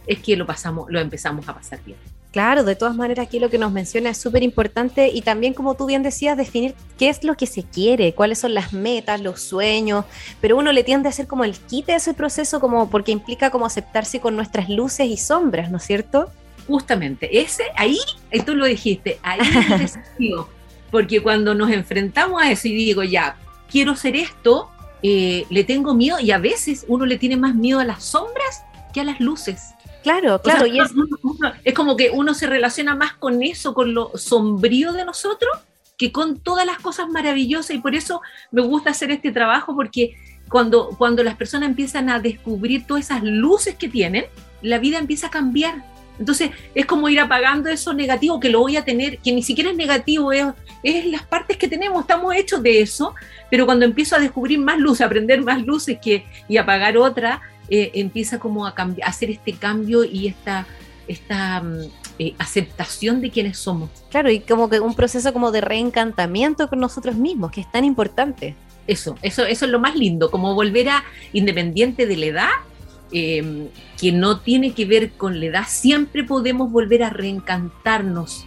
es 0.07 0.19
que 0.19 0.37
lo 0.37 0.47
pasamos, 0.47 0.91
lo 0.91 0.99
empezamos 1.01 1.49
a 1.49 1.55
pasar 1.55 1.81
bien. 1.85 1.97
Claro, 2.33 2.65
de 2.65 2.75
todas 2.75 2.97
maneras 2.97 3.29
aquí 3.29 3.39
lo 3.39 3.49
que 3.49 3.59
nos 3.59 3.71
menciona 3.71 4.11
es 4.11 4.19
súper 4.19 4.43
importante 4.43 5.09
y 5.09 5.23
también 5.23 5.55
como 5.55 5.77
tú 5.77 5.87
bien 5.87 6.03
decías, 6.03 6.37
definir 6.37 6.75
qué 6.99 7.09
es 7.09 7.23
lo 7.23 7.37
que 7.37 7.47
se 7.47 7.63
quiere, 7.63 8.13
cuáles 8.13 8.41
son 8.41 8.55
las 8.55 8.73
metas, 8.73 9.21
los 9.21 9.41
sueños, 9.41 10.05
pero 10.41 10.57
uno 10.57 10.73
le 10.73 10.83
tiende 10.83 11.09
a 11.09 11.11
hacer 11.11 11.29
como 11.29 11.45
el 11.45 11.57
quite 11.57 11.93
de 11.93 11.99
ese 11.99 12.13
proceso 12.13 12.59
como 12.59 12.91
porque 12.91 13.13
implica 13.13 13.51
como 13.51 13.67
aceptarse 13.67 14.19
con 14.19 14.35
nuestras 14.35 14.69
luces 14.69 15.07
y 15.07 15.17
sombras, 15.17 15.71
¿no 15.71 15.77
es 15.77 15.85
cierto? 15.85 16.33
Justamente, 16.67 17.41
ese 17.41 17.63
ahí, 17.77 17.99
ahí 18.33 18.41
tú 18.41 18.57
lo 18.57 18.67
dijiste, 18.67 19.21
ahí 19.23 19.39
es 19.41 19.71
el 19.71 19.79
desafío, 19.79 20.49
porque 20.91 21.23
cuando 21.23 21.55
nos 21.55 21.71
enfrentamos 21.71 22.43
a 22.43 22.51
eso 22.51 22.67
y 22.67 22.75
digo, 22.75 23.05
ya, 23.05 23.37
quiero 23.71 23.95
ser 23.95 24.17
esto, 24.17 24.71
eh, 25.07 25.45
le 25.51 25.65
tengo 25.65 25.93
miedo 25.93 26.19
y 26.19 26.31
a 26.31 26.39
veces 26.39 26.87
uno 26.89 27.05
le 27.05 27.19
tiene 27.19 27.37
más 27.37 27.55
miedo 27.55 27.79
a 27.79 27.85
las 27.85 28.03
sombras 28.03 28.65
que 28.95 29.03
a 29.03 29.05
las 29.05 29.21
luces. 29.21 29.75
Claro, 30.03 30.41
claro. 30.41 30.65
y 30.65 30.81
es... 30.81 30.91
es 31.65 31.75
como 31.75 31.95
que 31.95 32.09
uno 32.09 32.33
se 32.33 32.47
relaciona 32.47 32.95
más 32.95 33.13
con 33.13 33.43
eso, 33.43 33.75
con 33.75 33.93
lo 33.93 34.13
sombrío 34.17 34.95
de 34.95 35.05
nosotros, 35.05 35.53
que 35.99 36.11
con 36.11 36.39
todas 36.39 36.65
las 36.65 36.79
cosas 36.79 37.11
maravillosas. 37.11 37.77
Y 37.77 37.81
por 37.81 37.95
eso 37.95 38.23
me 38.51 38.63
gusta 38.63 38.93
hacer 38.93 39.11
este 39.11 39.31
trabajo, 39.31 39.77
porque 39.77 40.17
cuando, 40.49 40.89
cuando 40.97 41.23
las 41.23 41.37
personas 41.37 41.69
empiezan 41.69 42.09
a 42.09 42.19
descubrir 42.19 42.87
todas 42.87 43.05
esas 43.05 43.23
luces 43.23 43.77
que 43.77 43.91
tienen, 43.91 44.25
la 44.63 44.79
vida 44.79 44.97
empieza 44.99 45.27
a 45.27 45.31
cambiar. 45.31 45.85
Entonces 46.19 46.51
es 46.75 46.87
como 46.87 47.09
ir 47.09 47.21
apagando 47.21 47.69
eso 47.69 47.93
negativo 47.93 48.39
que 48.41 48.49
lo 48.49 48.61
voy 48.61 48.77
a 48.77 48.85
tener, 48.85 49.19
que 49.19 49.33
ni 49.33 49.43
siquiera 49.43 49.71
es 49.71 49.77
negativo, 49.77 50.33
es, 50.33 50.47
es 50.83 51.07
las 51.07 51.23
partes 51.23 51.57
que 51.57 51.69
tenemos, 51.69 52.01
estamos 52.01 52.35
hechos 52.35 52.63
de 52.63 52.81
eso, 52.81 53.15
pero 53.51 53.67
cuando 53.67 53.85
empiezo 53.85 54.17
a 54.17 54.21
descubrir 54.21 54.59
más 54.59 54.79
luces, 54.79 55.07
aprender 55.07 55.43
más 55.43 55.63
luces 55.65 55.99
que, 56.01 56.25
y 56.49 56.57
apagar 56.57 56.97
otra, 56.97 57.43
eh, 57.69 57.91
empieza 57.95 58.39
como 58.39 58.67
a, 58.67 58.75
a, 58.77 58.95
hacer 59.07 59.31
este 59.31 59.55
cambio 59.55 60.05
y 60.05 60.29
esta, 60.29 60.67
esta 61.09 61.63
mm, 61.63 61.81
eh, 62.19 62.35
aceptación 62.39 63.21
de 63.21 63.31
quienes 63.31 63.59
somos. 63.59 63.91
Claro, 64.11 64.31
y 64.31 64.41
como 64.41 64.69
que 64.69 64.81
un 64.81 64.95
proceso 64.95 65.33
como 65.33 65.51
de 65.51 65.61
reencantamiento 65.61 66.69
con 66.69 66.79
nosotros 66.79 67.17
mismos, 67.17 67.51
que 67.51 67.61
es 67.61 67.71
tan 67.71 67.85
importante. 67.85 68.55
Eso, 68.87 69.17
eso, 69.23 69.47
eso 69.47 69.65
es 69.65 69.71
lo 69.71 69.81
más 69.81 69.97
lindo, 69.97 70.31
como 70.31 70.55
volver 70.55 70.91
a, 70.91 71.05
independiente 71.33 72.07
de 72.07 72.17
la 72.17 72.27
edad, 72.27 72.51
em, 73.15 73.69
que 73.99 74.13
no 74.13 74.41
tiene 74.41 74.75
que 74.75 74.85
ver 74.85 75.13
con 75.13 75.41
la 75.41 75.47
edad, 75.47 75.65
siempre 75.67 76.25
podemos 76.25 76.71
volver 76.71 77.03
a 77.03 77.11
reencantarnos, 77.11 78.45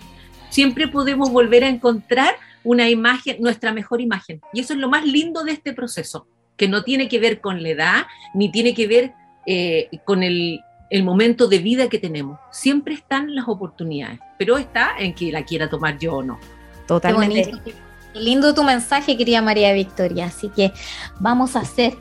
siempre 0.49 0.87
podemos 0.87 1.31
volver 1.31 1.63
a 1.63 1.69
encontrar 1.69 2.35
una 2.63 2.89
imagen, 2.89 3.37
nuestra 3.39 3.71
mejor 3.71 4.01
imagen. 4.01 4.41
Y 4.53 4.59
eso 4.59 4.73
es 4.73 4.79
lo 4.79 4.89
más 4.89 5.05
lindo 5.05 5.43
de 5.43 5.53
este 5.53 5.73
proceso, 5.73 6.27
que 6.57 6.67
no 6.67 6.83
tiene 6.83 7.07
que 7.07 7.19
ver 7.19 7.39
con 7.39 7.63
la 7.63 7.69
edad, 7.69 8.05
ni 8.33 8.51
tiene 8.51 8.73
que 8.73 8.87
ver 8.87 9.13
eh, 9.45 9.89
con 10.03 10.21
el, 10.21 10.59
el 10.89 11.03
momento 11.03 11.47
de 11.47 11.59
vida 11.59 11.87
que 11.89 11.97
tenemos. 11.97 12.39
Siempre 12.51 12.93
están 12.93 13.33
las 13.35 13.47
oportunidades, 13.47 14.19
pero 14.37 14.57
está 14.57 14.91
en 14.99 15.13
que 15.13 15.31
la 15.31 15.45
quiera 15.45 15.69
tomar 15.69 15.97
yo 15.97 16.15
o 16.15 16.23
no. 16.23 16.39
Totalmente. 16.87 17.51
Qué, 17.63 17.73
lindo 18.19 18.53
tu 18.53 18.63
mensaje, 18.63 19.17
querida 19.17 19.41
María 19.41 19.73
Victoria. 19.73 20.25
Así 20.25 20.49
que 20.49 20.71
vamos 21.19 21.55
a 21.55 21.59
hacer 21.59 21.95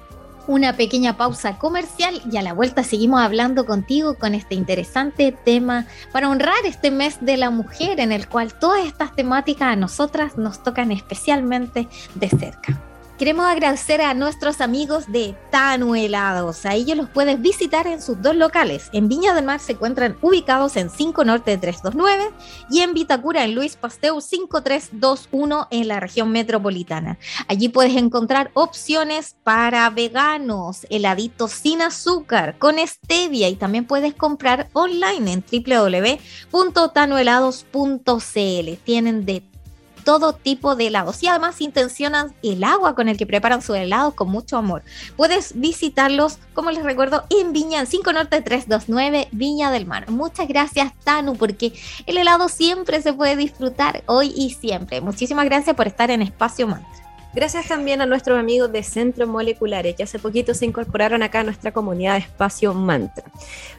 una 0.46 0.76
pequeña 0.76 1.16
pausa 1.16 1.58
comercial 1.58 2.20
y 2.30 2.36
a 2.36 2.42
la 2.42 2.52
vuelta 2.52 2.84
seguimos 2.84 3.20
hablando 3.20 3.66
contigo 3.66 4.14
con 4.14 4.34
este 4.34 4.54
interesante 4.54 5.32
tema 5.32 5.86
para 6.12 6.28
honrar 6.28 6.64
este 6.64 6.90
mes 6.90 7.18
de 7.20 7.36
la 7.36 7.50
mujer 7.50 8.00
en 8.00 8.12
el 8.12 8.28
cual 8.28 8.54
todas 8.54 8.86
estas 8.86 9.14
temáticas 9.14 9.72
a 9.72 9.76
nosotras 9.76 10.36
nos 10.36 10.62
tocan 10.62 10.92
especialmente 10.92 11.88
de 12.14 12.28
cerca. 12.28 12.95
Queremos 13.18 13.46
agradecer 13.46 14.02
a 14.02 14.12
nuestros 14.12 14.60
amigos 14.60 15.10
de 15.10 15.34
Tanu 15.50 15.94
Helados. 15.94 16.66
A 16.66 16.74
ellos 16.74 16.98
los 16.98 17.08
puedes 17.08 17.40
visitar 17.40 17.86
en 17.86 18.02
sus 18.02 18.20
dos 18.20 18.36
locales. 18.36 18.90
En 18.92 19.08
Viña 19.08 19.32
del 19.32 19.46
Mar 19.46 19.58
se 19.58 19.72
encuentran 19.72 20.18
ubicados 20.20 20.76
en 20.76 20.90
5 20.90 21.24
Norte 21.24 21.56
329 21.56 22.30
y 22.70 22.80
en 22.80 22.92
Vitacura 22.92 23.44
en 23.44 23.54
Luis 23.54 23.76
Pasteur 23.76 24.20
5321 24.20 25.68
en 25.70 25.88
la 25.88 25.98
región 25.98 26.30
metropolitana. 26.30 27.16
Allí 27.48 27.70
puedes 27.70 27.96
encontrar 27.96 28.50
opciones 28.52 29.34
para 29.42 29.88
veganos, 29.88 30.86
heladitos 30.90 31.52
sin 31.52 31.80
azúcar, 31.80 32.58
con 32.58 32.76
stevia 32.86 33.48
y 33.48 33.56
también 33.56 33.86
puedes 33.86 34.12
comprar 34.12 34.68
online 34.74 35.32
en 35.32 35.42
www.tanuhelados.cl. 36.52 38.84
Tienen 38.84 39.24
de 39.24 39.55
todo 40.06 40.32
tipo 40.34 40.76
de 40.76 40.86
helados 40.86 41.20
y 41.24 41.26
además 41.26 41.60
intencionan 41.60 42.32
el 42.44 42.62
agua 42.62 42.94
con 42.94 43.08
el 43.08 43.18
que 43.18 43.26
preparan 43.26 43.60
su 43.60 43.74
helado 43.74 44.12
con 44.12 44.30
mucho 44.30 44.56
amor. 44.56 44.84
Puedes 45.16 45.58
visitarlos, 45.58 46.38
como 46.54 46.70
les 46.70 46.84
recuerdo, 46.84 47.24
en 47.28 47.52
Viña, 47.52 47.80
en 47.80 47.88
5 47.88 48.12
Norte 48.12 48.40
329, 48.40 49.26
Viña 49.32 49.72
del 49.72 49.84
Mar. 49.84 50.08
Muchas 50.08 50.46
gracias, 50.46 50.92
Tanu, 51.02 51.34
porque 51.34 51.72
el 52.06 52.18
helado 52.18 52.48
siempre 52.48 53.02
se 53.02 53.12
puede 53.12 53.34
disfrutar 53.34 54.04
hoy 54.06 54.32
y 54.36 54.50
siempre. 54.50 55.00
Muchísimas 55.00 55.44
gracias 55.46 55.74
por 55.74 55.88
estar 55.88 56.08
en 56.12 56.22
Espacio 56.22 56.68
Mantra. 56.68 57.05
Gracias 57.36 57.68
también 57.68 58.00
a 58.00 58.06
nuestros 58.06 58.38
amigos 58.38 58.72
de 58.72 58.82
Centro 58.82 59.26
Moleculares, 59.26 59.94
que 59.94 60.02
hace 60.02 60.18
poquito 60.18 60.54
se 60.54 60.64
incorporaron 60.64 61.22
acá 61.22 61.40
a 61.40 61.44
nuestra 61.44 61.70
comunidad 61.70 62.14
de 62.14 62.20
Espacio 62.20 62.72
Mantra. 62.72 63.24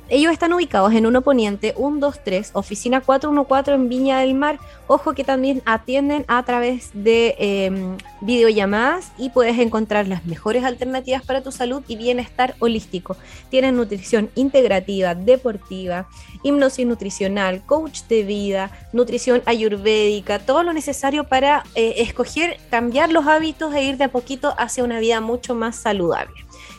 Ellos 0.09 0.31
están 0.31 0.53
ubicados 0.53 0.93
en 0.93 1.07
1 1.07 1.21
Poniente 1.21 1.73
123, 1.75 2.51
oficina 2.53 3.01
414 3.01 3.73
en 3.73 3.89
Viña 3.89 4.19
del 4.19 4.35
Mar. 4.35 4.59
Ojo 4.85 5.13
que 5.13 5.23
también 5.23 5.63
atienden 5.65 6.23
a 6.27 6.43
través 6.43 6.91
de 6.93 7.35
em, 7.39 7.97
videollamadas 8.21 9.11
y 9.17 9.31
puedes 9.31 9.57
encontrar 9.57 10.07
las 10.07 10.23
mejores 10.25 10.63
alternativas 10.63 11.25
para 11.25 11.41
tu 11.41 11.51
salud 11.51 11.81
y 11.87 11.97
bienestar 11.97 12.53
holístico. 12.59 13.17
Tienen 13.49 13.75
nutrición 13.75 14.29
integrativa, 14.35 15.15
deportiva, 15.15 16.07
hipnosis 16.43 16.85
nutricional, 16.85 17.63
coach 17.65 18.03
de 18.03 18.23
vida, 18.23 18.71
nutrición 18.93 19.41
ayurvédica, 19.45 20.37
todo 20.37 20.61
lo 20.61 20.73
necesario 20.73 21.23
para 21.23 21.63
eh, 21.73 21.95
escoger 21.97 22.59
cambiar 22.69 23.11
los 23.11 23.25
hábitos 23.25 23.46
e 23.47 23.83
ir 23.83 23.97
de 23.97 24.05
a 24.05 24.09
poquito 24.09 24.55
hacia 24.57 24.83
una 24.83 24.99
vida 24.99 25.21
mucho 25.21 25.53
más 25.55 25.77
saludable. 25.77 26.33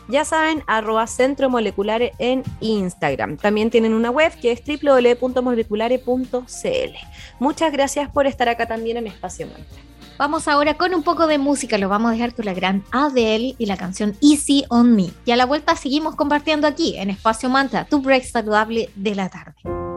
Ya 0.07 0.23
saben, 0.25 0.63
arroba 0.67 1.07
centro 1.07 1.49
molecular 1.49 2.11
en 2.17 2.43
Instagram. 2.61 3.37
También 3.37 3.69
tienen 3.69 3.93
una 3.93 4.11
web 4.11 4.33
que 4.39 4.51
es 4.51 4.61
www.moleculare.cl. 4.65 6.93
Muchas 7.39 7.71
gracias 7.71 8.09
por 8.09 8.27
estar 8.27 8.49
acá 8.49 8.67
también 8.67 8.97
en 8.97 9.07
Espacio 9.07 9.47
Mantra. 9.47 9.81
Vamos 10.17 10.47
ahora 10.47 10.73
con 10.73 10.93
un 10.93 11.03
poco 11.03 11.27
de 11.27 11.37
música, 11.37 11.77
lo 11.77 11.87
vamos 11.87 12.09
a 12.09 12.13
dejar 12.13 12.35
con 12.35 12.45
la 12.45 12.53
gran 12.53 12.83
Adele 12.91 13.55
y 13.57 13.67
la 13.67 13.77
canción 13.77 14.17
Easy 14.21 14.65
on 14.69 14.95
Me. 14.95 15.11
Y 15.25 15.31
a 15.31 15.37
la 15.37 15.45
vuelta 15.45 15.75
seguimos 15.75 16.15
compartiendo 16.15 16.67
aquí 16.67 16.97
en 16.97 17.09
Espacio 17.09 17.49
Mantra, 17.49 17.85
tu 17.85 18.01
break 18.01 18.25
saludable 18.25 18.89
de 18.95 19.15
la 19.15 19.29
tarde. 19.29 19.88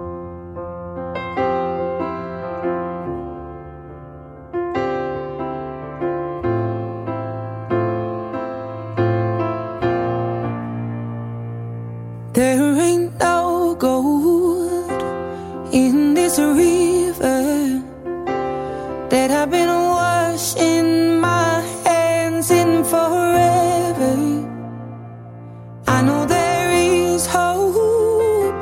There 12.34 12.80
ain't 12.80 13.18
no 13.18 13.76
gold 13.78 14.90
in 15.70 16.14
this 16.14 16.38
river 16.38 17.82
that 19.10 19.30
I've 19.30 19.50
been 19.50 19.68
washing 19.68 21.20
my 21.20 21.60
hands 21.84 22.50
in 22.50 22.84
forever. 22.84 24.16
I 25.86 26.00
know 26.00 26.24
there 26.24 26.72
is 26.72 27.26
hope 27.26 28.54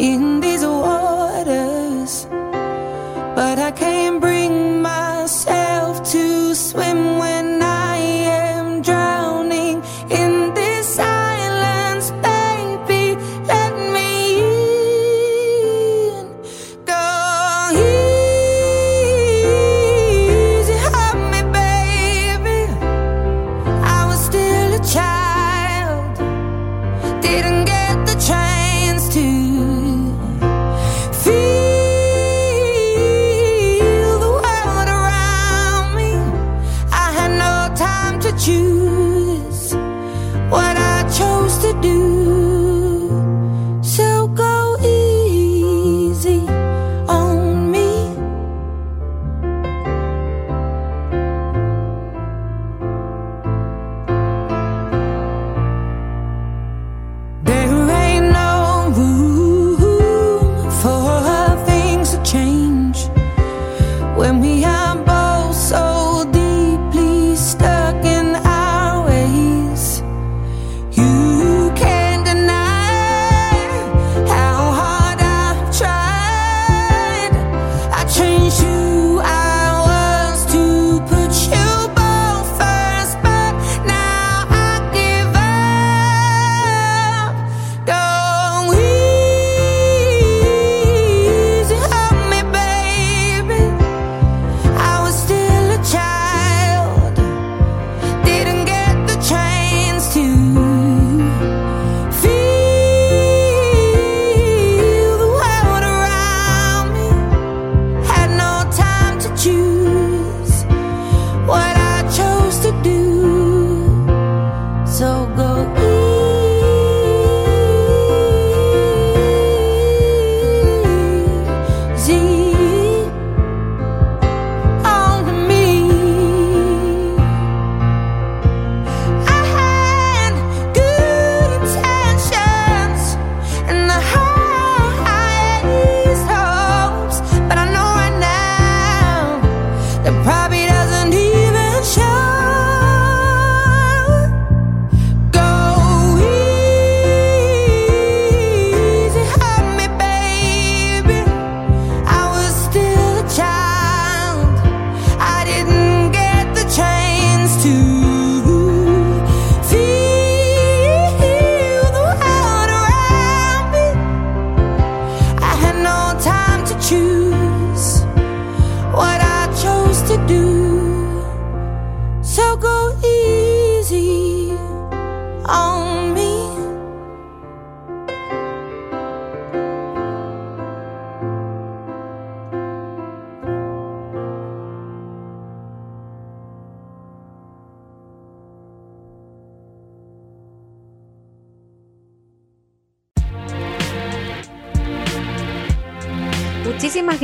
in 0.00 0.40
these 0.40 0.66
waters, 0.66 2.26
but 3.36 3.60
I 3.60 3.70
can't 3.70 4.20
bring 4.20 4.82
myself 4.82 6.02
to 6.10 6.56
swim 6.56 7.18
when. 7.18 7.55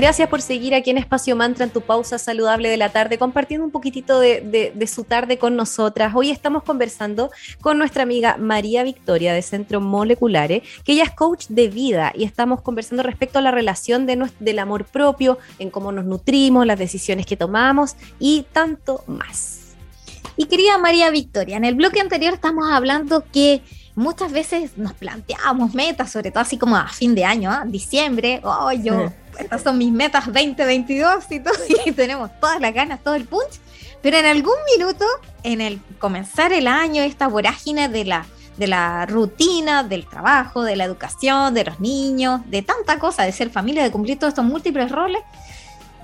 Gracias 0.03 0.29
por 0.29 0.43
seguir 0.43 0.75
aquí 0.75 0.91
en 0.91 0.99
Espacio 0.99 1.37
Mantra 1.37 1.65
en 1.65 1.71
tu 1.71 1.81
pausa 1.81 2.19
saludable 2.19 2.69
de 2.69 2.77
la 2.77 2.89
tarde, 2.89 3.19
compartiendo 3.19 3.65
un 3.65 3.71
poquitito 3.71 4.19
de, 4.19 4.89
su 4.93 5.05
tarde 5.05 5.39
con 5.39 5.55
nosotras. 5.55 6.13
Hoy 6.17 6.33
estamos 6.33 6.65
conversando 6.65 7.31
con 7.61 7.79
nuestra 7.79 8.03
amiga 8.03 8.37
María 8.37 8.83
Victoria 8.83 9.33
de 9.33 9.43
Centro 9.43 9.81
Moleculares, 9.81 10.65
que 10.83 10.95
ella 10.95 11.05
es 11.05 11.13
coach 11.13 11.47
de 11.51 11.69
vida 11.69 12.11
y 12.17 12.25
estamos 12.25 12.63
conversando 12.63 13.05
respecto 13.05 13.39
a 13.39 13.43
la 13.43 13.53
relación 13.53 14.05
de 14.07 14.29
del 14.41 14.59
amor 14.59 14.87
propio, 14.87 15.39
en 15.61 15.71
cómo 15.71 15.93
nos 15.93 16.05
nutrimos, 16.05 16.67
las 16.67 16.81
decisiones 16.81 17.25
que 17.25 17.37
tomamos 17.37 17.95
y 18.19 18.45
tanto 18.53 19.05
más. 19.07 19.77
Y 20.37 20.47
querida 20.47 20.79
María 20.79 21.11
Victoria, 21.11 21.57
en 21.57 21.65
el 21.65 21.77
bloque 21.77 22.01
anterior 22.01 22.35
estamos 22.35 22.69
hablando 22.73 23.23
que 23.33 23.63
muchas 23.95 24.33
veces 24.33 24.77
nos 24.77 24.93
planteamos 24.95 25.75
metas, 25.75 26.11
sobre 26.11 26.31
todo 26.31 26.41
así 26.41 26.59
como 26.59 26.77
a 26.77 26.89
fin 26.89 27.15
de 27.15 27.25
año, 27.25 27.51
¿ah? 27.51 27.65
diciembre, 27.67 28.41
oh, 28.45 28.73
yo, 28.73 29.13
estas 29.39 29.63
son 29.63 29.79
mis 29.79 29.93
metas 29.93 30.27
2022 30.27 31.25
y 31.31 31.41
todo, 31.41 31.55
y 31.87 31.93
tenemos 31.93 32.31
todas 32.41 32.61
las 32.61 32.73
ganas, 32.73 33.03
todo 33.03 33.15
el 33.15 33.27
punch, 33.27 33.61
pero 34.03 34.17
en 34.17 34.27
algún 34.27 34.57
minuto, 34.77 35.05
en 35.43 35.61
el 35.61 35.81
comenzar 35.99 36.53
el 36.53 36.67
año, 36.67 37.03
esta 37.03 37.29
vorágine 37.29 37.89
de 37.89 38.05
la, 38.05 38.27
de 38.57 38.67
la 38.67 39.07
rutina, 39.07 39.85
del 39.85 40.07
trabajo, 40.07 40.63
de 40.63 40.77
la 40.77 40.85
educación, 40.85 41.55
de 41.55 41.65
los 41.65 41.79
niños, 41.79 42.41
de 42.47 42.63
tanta 42.63 42.99
cosa, 42.99 43.25
de 43.25 43.33
ser 43.33 43.51
familia, 43.51 43.83
de 43.83 43.91
cumplir 43.91 44.19
todos 44.19 44.33
estos 44.33 44.45
múltiples 44.45 44.91
roles, 44.91 45.23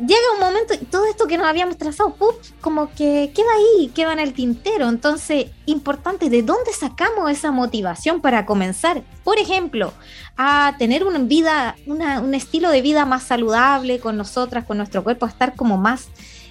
llega 0.00 0.32
un 0.34 0.40
momento 0.40 0.74
y 0.74 0.84
todo 0.84 1.06
esto 1.06 1.26
que 1.26 1.36
nos 1.36 1.46
habíamos 1.46 1.76
trazado, 1.76 2.14
como 2.60 2.90
que 2.90 3.32
queda 3.34 3.46
ahí, 3.56 3.88
queda 3.88 4.12
en 4.12 4.18
el 4.20 4.32
tintero. 4.32 4.88
Entonces, 4.88 5.46
importante, 5.66 6.30
¿de 6.30 6.42
dónde 6.42 6.72
sacamos 6.72 7.30
esa 7.30 7.50
motivación 7.50 8.20
para 8.20 8.46
comenzar? 8.46 9.02
Por 9.24 9.38
ejemplo, 9.38 9.92
a 10.36 10.74
tener 10.78 11.04
una 11.04 11.18
vida, 11.18 11.76
un 11.86 12.34
estilo 12.34 12.70
de 12.70 12.82
vida 12.82 13.04
más 13.04 13.24
saludable 13.24 13.98
con 13.98 14.16
nosotras, 14.16 14.64
con 14.64 14.76
nuestro 14.78 15.02
cuerpo, 15.02 15.26
a 15.26 15.28
estar 15.28 15.54
como 15.54 15.76
más, 15.76 16.08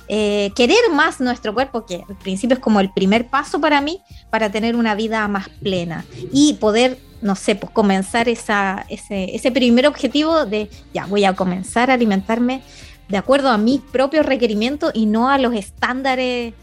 eh, 0.08 0.52
querer 0.56 0.92
más 0.92 1.20
nuestro 1.20 1.54
cuerpo, 1.54 1.86
que 1.86 2.04
al 2.08 2.16
principio 2.18 2.56
es 2.56 2.62
como 2.62 2.80
el 2.80 2.92
primer 2.92 3.28
paso 3.28 3.60
para 3.62 3.82
mí, 3.82 4.02
para 4.30 4.52
tener 4.52 4.76
una 4.76 4.96
vida 4.96 5.28
más 5.28 5.50
plena 5.50 6.06
y 6.32 6.54
poder 6.56 7.00
no 7.20 7.36
sé, 7.36 7.56
pues 7.56 7.72
comenzar 7.72 8.30
esa, 8.30 8.86
ese 8.90 9.52
primer 9.52 9.88
objetivo 9.88 10.46
de, 10.46 10.70
ya, 10.94 11.08
voy 11.08 11.26
a 11.26 11.34
comenzar 11.34 11.90
a 11.90 11.96
alimentarme 11.96 12.62
de 13.10 13.17
acuerdo 13.17 13.50
a 13.50 13.58
mis 13.58 13.82
propios 13.82 14.26
requerimientos 14.26 14.91
y 14.93 15.06
no 15.06 15.30
a 15.30 15.38
los 15.38 15.54
estándares 15.54 16.54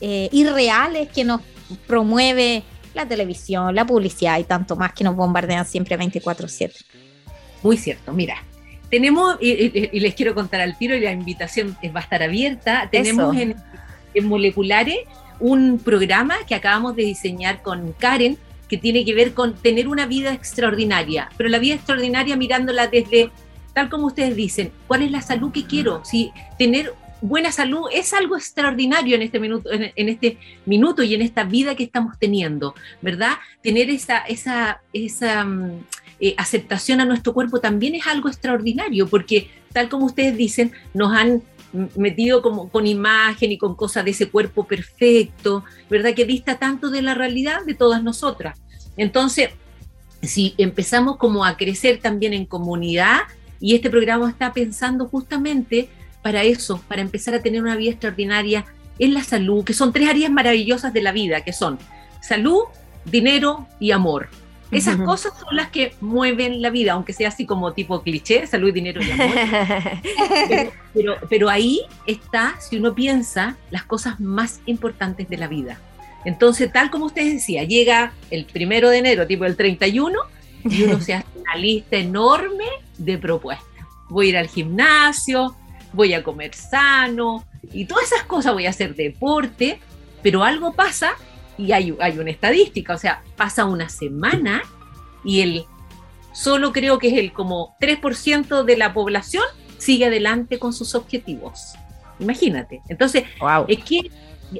eh, 0.00 0.28
irreales 0.32 1.08
que 1.08 1.24
nos 1.24 1.40
promueve 1.86 2.64
la 2.94 3.06
televisión, 3.06 3.74
la 3.74 3.86
publicidad 3.86 4.38
y 4.38 4.44
tanto 4.44 4.76
más 4.76 4.92
que 4.92 5.04
nos 5.04 5.16
bombardean 5.16 5.64
siempre 5.64 5.96
24/7. 5.96 6.84
Muy 7.62 7.76
cierto, 7.76 8.12
mira. 8.12 8.42
Tenemos, 8.90 9.38
y, 9.40 9.98
les 10.00 10.14
quiero 10.14 10.34
contar 10.34 10.60
al 10.60 10.76
tiro, 10.76 10.94
y 10.94 11.00
la 11.00 11.12
invitación 11.12 11.74
va 11.96 12.00
a 12.00 12.02
estar 12.02 12.22
abierta, 12.22 12.88
tenemos 12.92 13.34
en, 13.36 13.56
en 14.12 14.28
Moleculares 14.28 14.98
un 15.40 15.80
programa 15.82 16.34
que 16.46 16.54
acabamos 16.54 16.94
de 16.94 17.04
diseñar 17.04 17.62
con 17.62 17.92
Karen, 17.94 18.36
que 18.68 18.76
tiene 18.76 19.04
que 19.04 19.14
ver 19.14 19.32
con 19.32 19.54
tener 19.54 19.88
una 19.88 20.06
vida 20.06 20.32
extraordinaria, 20.32 21.30
pero 21.36 21.48
la 21.48 21.58
vida 21.58 21.74
extraordinaria 21.74 22.36
mirándola 22.36 22.86
desde 22.86 23.30
tal 23.74 23.88
como 23.88 24.06
ustedes 24.06 24.36
dicen, 24.36 24.72
¿cuál 24.86 25.02
es 25.02 25.10
la 25.10 25.22
salud 25.22 25.52
que 25.52 25.66
quiero? 25.66 26.04
Si 26.04 26.32
tener 26.58 26.94
buena 27.22 27.52
salud 27.52 27.88
es 27.92 28.12
algo 28.12 28.36
extraordinario 28.36 29.14
en 29.14 29.22
este 29.22 29.38
minuto, 29.38 29.70
en, 29.72 30.08
este 30.08 30.38
minuto 30.66 31.02
y 31.02 31.14
en 31.14 31.22
esta 31.22 31.44
vida 31.44 31.74
que 31.74 31.84
estamos 31.84 32.18
teniendo, 32.18 32.74
¿verdad? 33.00 33.34
Tener 33.62 33.88
esa, 33.90 34.18
esa, 34.18 34.82
esa 34.92 35.44
mm, 35.44 35.84
eh, 36.20 36.34
aceptación 36.36 37.00
a 37.00 37.04
nuestro 37.04 37.32
cuerpo 37.32 37.60
también 37.60 37.94
es 37.94 38.06
algo 38.06 38.28
extraordinario, 38.28 39.06
porque 39.06 39.50
tal 39.72 39.88
como 39.88 40.06
ustedes 40.06 40.36
dicen, 40.36 40.72
nos 40.92 41.12
han 41.12 41.42
metido 41.96 42.42
como 42.42 42.68
con 42.68 42.86
imagen 42.86 43.52
y 43.52 43.58
con 43.58 43.74
cosas 43.74 44.04
de 44.04 44.10
ese 44.10 44.28
cuerpo 44.28 44.64
perfecto, 44.64 45.64
¿verdad? 45.88 46.14
Que 46.14 46.26
dista 46.26 46.58
tanto 46.58 46.90
de 46.90 47.02
la 47.02 47.14
realidad 47.14 47.64
de 47.64 47.74
todas 47.74 48.02
nosotras. 48.02 48.60
Entonces, 48.96 49.50
si 50.22 50.54
empezamos 50.58 51.16
como 51.16 51.44
a 51.44 51.56
crecer 51.56 51.98
también 52.00 52.34
en 52.34 52.46
comunidad, 52.46 53.20
y 53.62 53.76
este 53.76 53.88
programa 53.88 54.28
está 54.28 54.52
pensando 54.52 55.06
justamente 55.06 55.88
para 56.20 56.42
eso, 56.42 56.82
para 56.88 57.00
empezar 57.00 57.32
a 57.34 57.40
tener 57.40 57.62
una 57.62 57.76
vida 57.76 57.92
extraordinaria 57.92 58.66
en 58.98 59.14
la 59.14 59.22
salud, 59.22 59.64
que 59.64 59.72
son 59.72 59.92
tres 59.92 60.08
áreas 60.08 60.30
maravillosas 60.30 60.92
de 60.92 61.00
la 61.00 61.12
vida, 61.12 61.42
que 61.42 61.52
son 61.52 61.78
salud, 62.20 62.64
dinero 63.04 63.66
y 63.78 63.92
amor. 63.92 64.28
Esas 64.72 64.96
cosas 64.96 65.34
son 65.38 65.54
las 65.54 65.68
que 65.68 65.92
mueven 66.00 66.62
la 66.62 66.70
vida, 66.70 66.94
aunque 66.94 67.12
sea 67.12 67.28
así 67.28 67.44
como 67.44 67.74
tipo 67.74 68.02
cliché, 68.02 68.46
salud, 68.46 68.72
dinero 68.72 69.02
y 69.02 69.10
amor. 69.10 69.36
pero, 70.94 71.16
pero, 71.28 71.50
ahí 71.50 71.82
está, 72.06 72.54
si 72.58 72.78
uno 72.78 72.94
piensa, 72.94 73.58
las 73.70 73.84
cosas 73.84 74.18
más 74.18 74.60
importantes 74.64 75.28
de 75.28 75.36
la 75.36 75.46
vida. 75.46 75.78
Entonces, 76.24 76.72
tal 76.72 76.90
como 76.90 77.06
usted 77.06 77.34
decía, 77.34 77.64
llega 77.64 78.14
el 78.30 78.46
primero 78.46 78.88
de 78.88 78.98
enero, 78.98 79.26
tipo 79.26 79.44
el 79.44 79.56
31, 79.56 80.18
y 80.64 80.82
uno 80.84 81.00
se 81.00 81.14
hace 81.14 81.26
una 81.34 81.56
lista 81.56 81.96
enorme 81.96 82.64
de 82.98 83.18
propuestas. 83.18 83.86
Voy 84.08 84.26
a 84.26 84.28
ir 84.30 84.36
al 84.36 84.48
gimnasio, 84.48 85.54
voy 85.92 86.14
a 86.14 86.22
comer 86.22 86.54
sano 86.54 87.44
y 87.72 87.84
todas 87.84 88.12
esas 88.12 88.24
cosas, 88.24 88.52
voy 88.52 88.66
a 88.66 88.70
hacer 88.70 88.94
deporte, 88.94 89.80
pero 90.22 90.44
algo 90.44 90.72
pasa 90.72 91.12
y 91.58 91.72
hay, 91.72 91.94
hay 92.00 92.18
una 92.18 92.30
estadística, 92.30 92.94
o 92.94 92.98
sea, 92.98 93.22
pasa 93.36 93.64
una 93.64 93.88
semana 93.88 94.62
y 95.24 95.40
el 95.40 95.64
solo 96.32 96.72
creo 96.72 96.98
que 96.98 97.08
es 97.08 97.18
el 97.18 97.32
como 97.32 97.76
3% 97.80 98.64
de 98.64 98.76
la 98.76 98.94
población 98.94 99.44
sigue 99.78 100.06
adelante 100.06 100.58
con 100.58 100.72
sus 100.72 100.94
objetivos. 100.94 101.74
Imagínate. 102.18 102.80
Entonces, 102.88 103.24
es, 103.68 103.84
que, 103.84 104.10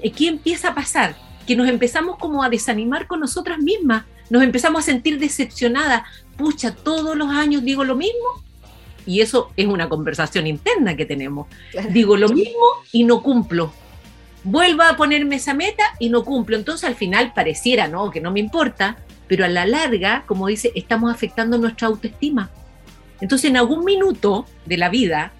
es 0.02 0.12
que 0.12 0.28
empieza 0.28 0.68
a 0.68 0.74
pasar 0.74 1.14
que 1.46 1.56
nos 1.56 1.68
empezamos 1.68 2.18
como 2.18 2.42
a 2.42 2.48
desanimar 2.48 3.06
con 3.06 3.20
nosotras 3.20 3.58
mismas, 3.58 4.04
nos 4.32 4.42
empezamos 4.42 4.80
a 4.80 4.86
sentir 4.86 5.18
decepcionadas. 5.18 6.04
Pucha, 6.38 6.74
todos 6.74 7.14
los 7.14 7.28
años 7.28 7.62
digo 7.64 7.84
lo 7.84 7.96
mismo. 7.96 8.42
Y 9.04 9.20
eso 9.20 9.50
es 9.58 9.66
una 9.66 9.90
conversación 9.90 10.46
interna 10.46 10.96
que 10.96 11.04
tenemos. 11.04 11.48
Digo 11.90 12.16
lo 12.16 12.30
mismo 12.30 12.64
y 12.92 13.04
no 13.04 13.22
cumplo. 13.22 13.74
Vuelvo 14.42 14.84
a 14.84 14.96
ponerme 14.96 15.36
esa 15.36 15.52
meta 15.52 15.84
y 15.98 16.08
no 16.08 16.24
cumplo. 16.24 16.56
Entonces 16.56 16.88
al 16.88 16.94
final 16.94 17.34
pareciera, 17.34 17.88
¿no? 17.88 18.10
Que 18.10 18.22
no 18.22 18.30
me 18.30 18.40
importa, 18.40 18.96
pero 19.28 19.44
a 19.44 19.48
la 19.48 19.66
larga, 19.66 20.24
como 20.26 20.46
dice, 20.46 20.72
estamos 20.74 21.12
afectando 21.12 21.58
nuestra 21.58 21.88
autoestima. 21.88 22.48
Entonces 23.20 23.50
en 23.50 23.58
algún 23.58 23.84
minuto 23.84 24.46
de 24.64 24.78
la 24.78 24.88
vida 24.88 25.32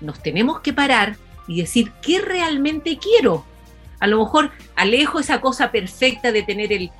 nos 0.00 0.22
tenemos 0.22 0.60
que 0.60 0.72
parar 0.72 1.16
y 1.48 1.62
decir, 1.62 1.90
¿qué 2.00 2.20
realmente 2.20 2.96
quiero? 2.96 3.44
A 3.98 4.06
lo 4.06 4.20
mejor 4.20 4.52
alejo 4.76 5.18
esa 5.18 5.40
cosa 5.40 5.72
perfecta 5.72 6.30
de 6.30 6.44
tener 6.44 6.72
el, 6.72 6.92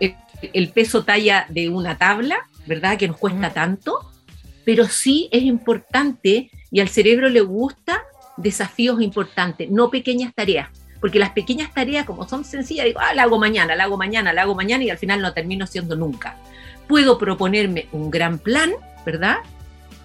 el, 0.00 0.14
peso 0.72 1.04
talla 1.04 1.46
de 1.48 1.68
una 1.68 1.98
tabla, 1.98 2.36
¿verdad? 2.66 2.98
Que 2.98 3.08
nos 3.08 3.16
cuesta 3.16 3.52
tanto, 3.52 4.10
pero 4.64 4.86
sí 4.86 5.28
es 5.32 5.42
importante 5.42 6.50
y 6.70 6.80
al 6.80 6.88
cerebro 6.88 7.28
le 7.28 7.40
gusta 7.40 8.02
desafíos 8.36 9.00
importantes, 9.00 9.70
no 9.70 9.90
pequeñas 9.90 10.34
tareas. 10.34 10.68
Porque 11.00 11.18
las 11.18 11.30
pequeñas 11.30 11.72
tareas, 11.74 12.06
como 12.06 12.26
son 12.26 12.44
sencillas, 12.44 12.86
digo, 12.86 13.00
ah, 13.00 13.12
la 13.12 13.24
hago 13.24 13.38
mañana, 13.38 13.76
la 13.76 13.84
hago 13.84 13.98
mañana, 13.98 14.32
la 14.32 14.42
hago 14.42 14.54
mañana 14.54 14.84
y 14.84 14.90
al 14.90 14.96
final 14.96 15.20
no 15.20 15.34
termino 15.34 15.66
siendo 15.66 15.96
nunca. 15.96 16.38
Puedo 16.88 17.18
proponerme 17.18 17.88
un 17.92 18.10
gran 18.10 18.38
plan, 18.38 18.72
¿verdad? 19.04 19.36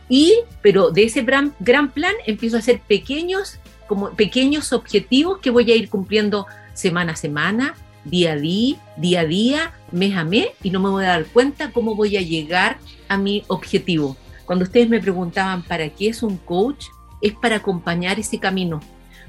Y, 0.09 0.39
pero 0.61 0.91
de 0.91 1.03
ese 1.03 1.21
gran, 1.21 1.53
gran 1.59 1.91
plan 1.91 2.13
empiezo 2.25 2.57
a 2.57 2.59
hacer 2.59 2.81
pequeños 2.81 3.59
como 3.87 4.11
pequeños 4.11 4.71
objetivos 4.71 5.39
que 5.39 5.49
voy 5.49 5.71
a 5.71 5.75
ir 5.75 5.89
cumpliendo 5.89 6.45
semana 6.73 7.13
a 7.13 7.15
semana, 7.15 7.75
día 8.05 8.33
a 8.33 8.35
día, 8.35 8.75
día 8.97 9.21
a 9.21 9.25
día, 9.25 9.73
mes 9.91 10.15
a 10.15 10.23
mes, 10.23 10.47
y 10.63 10.69
no 10.69 10.79
me 10.79 10.89
voy 10.89 11.05
a 11.05 11.09
dar 11.09 11.25
cuenta 11.25 11.71
cómo 11.71 11.95
voy 11.95 12.17
a 12.17 12.21
llegar 12.21 12.77
a 13.07 13.17
mi 13.17 13.43
objetivo. 13.47 14.17
Cuando 14.45 14.63
ustedes 14.63 14.89
me 14.89 14.99
preguntaban 14.99 15.63
para 15.63 15.89
qué 15.89 16.09
es 16.09 16.23
un 16.23 16.37
coach, 16.37 16.85
es 17.21 17.33
para 17.33 17.57
acompañar 17.57 18.19
ese 18.19 18.39
camino, 18.39 18.79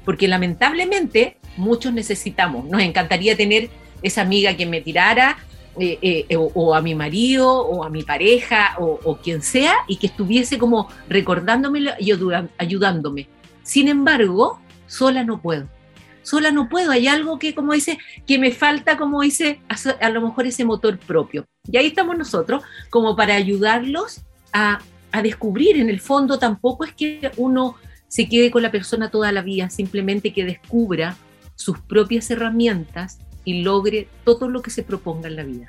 porque 0.05 0.27
lamentablemente 0.27 1.37
muchos 1.57 1.93
necesitamos, 1.93 2.65
nos 2.65 2.81
encantaría 2.81 3.35
tener 3.35 3.69
esa 4.01 4.21
amiga 4.21 4.55
que 4.55 4.65
me 4.65 4.81
tirara, 4.81 5.37
eh, 5.79 5.97
eh, 6.01 6.35
o, 6.35 6.75
a 6.75 6.81
mi 6.81 6.95
marido, 6.95 7.49
o 7.61 7.83
a 7.83 7.89
mi 7.89 8.03
pareja, 8.03 8.75
o, 8.77 8.99
o 9.03 9.17
quien 9.17 9.41
sea, 9.41 9.73
y 9.87 9.97
que 9.97 10.07
estuviese 10.07 10.57
como 10.57 10.89
recordándome 11.07 11.79
y 11.99 12.11
ayudándome 12.57 13.27
sin 13.63 13.87
embargo, 13.87 14.59
sola 14.87 15.23
no 15.23 15.41
puedo. 15.41 15.67
Sola 16.23 16.51
no 16.51 16.69
puedo. 16.69 16.91
Hay 16.91 17.07
algo 17.07 17.39
que, 17.39 17.55
como 17.55 17.73
dice, 17.73 17.97
que 18.25 18.37
me 18.37 18.51
falta, 18.51 18.97
como 18.97 19.21
dice, 19.21 19.59
a, 19.99 20.09
lo 20.09 20.21
mejor 20.21 20.47
ese 20.47 20.65
motor 20.65 20.97
propio. 20.97 21.45
Y 21.69 21.77
ahí 21.77 21.87
estamos 21.87 22.17
nosotros, 22.17 22.63
como 22.89 23.15
para 23.15 23.35
ayudarlos 23.35 24.21
a, 24.53 24.79
a 25.11 25.21
descubrir. 25.21 25.77
En 25.77 25.89
el 25.89 25.99
fondo, 25.99 26.39
tampoco 26.39 26.85
es 26.85 26.93
que 26.93 27.31
uno 27.37 27.75
se 28.07 28.27
quede 28.27 28.51
con 28.51 28.61
la 28.61 28.71
persona 28.71 29.09
toda 29.09 29.31
la 29.31 29.41
vida, 29.41 29.69
simplemente 29.69 30.33
que 30.33 30.45
descubra 30.45 31.15
sus 31.55 31.79
propias 31.79 32.29
herramientas 32.29 33.19
y 33.45 33.63
logre 33.63 34.07
todo 34.23 34.49
lo 34.49 34.61
que 34.61 34.69
se 34.69 34.83
proponga 34.83 35.27
en 35.27 35.35
la 35.35 35.43
vida. 35.43 35.67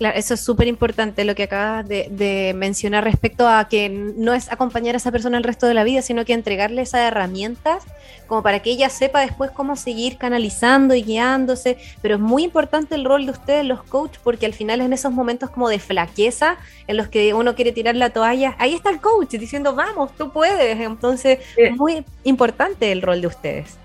Claro, 0.00 0.18
eso 0.18 0.32
es 0.32 0.40
súper 0.40 0.66
importante 0.66 1.26
lo 1.26 1.34
que 1.34 1.42
acabas 1.42 1.86
de, 1.86 2.54
mencionar 2.56 3.04
respecto 3.04 3.46
a 3.46 3.68
que 3.68 3.90
no 3.90 4.32
es 4.32 4.50
acompañar 4.50 4.94
a 4.94 4.96
esa 4.96 5.12
persona 5.12 5.36
el 5.36 5.44
resto 5.44 5.66
de 5.66 5.74
la 5.74 5.84
vida, 5.84 6.00
sino 6.00 6.24
que 6.24 6.32
entregarle 6.32 6.80
esas 6.80 7.02
herramientas 7.02 7.84
como 8.26 8.42
para 8.42 8.60
que 8.60 8.70
ella 8.70 8.88
sepa 8.88 9.20
después 9.20 9.50
cómo 9.50 9.76
seguir 9.76 10.16
canalizando 10.16 10.94
y 10.94 11.02
guiándose. 11.02 11.76
Pero 12.00 12.14
es 12.14 12.20
muy 12.22 12.44
importante 12.44 12.94
el 12.94 13.04
rol 13.04 13.26
de 13.26 13.32
ustedes, 13.32 13.66
los 13.66 13.82
coaches, 13.82 14.18
porque 14.24 14.46
al 14.46 14.54
final 14.54 14.80
en 14.80 14.94
esos 14.94 15.12
momentos 15.12 15.50
como 15.50 15.68
de 15.68 15.78
flaqueza, 15.78 16.56
en 16.86 16.96
los 16.96 17.08
que 17.08 17.34
uno 17.34 17.54
quiere 17.54 17.72
tirar 17.72 17.94
la 17.94 18.08
toalla, 18.08 18.56
ahí 18.58 18.72
está 18.72 18.88
el 18.88 19.02
coach 19.02 19.32
diciendo, 19.32 19.74
vamos, 19.74 20.16
tú 20.16 20.32
puedes. 20.32 20.80
Entonces, 20.80 21.40
es 21.58 21.76
muy 21.76 22.06
importante 22.24 22.90
el 22.90 23.02
rol 23.02 23.20
de 23.20 23.26
ustedes 23.26 23.76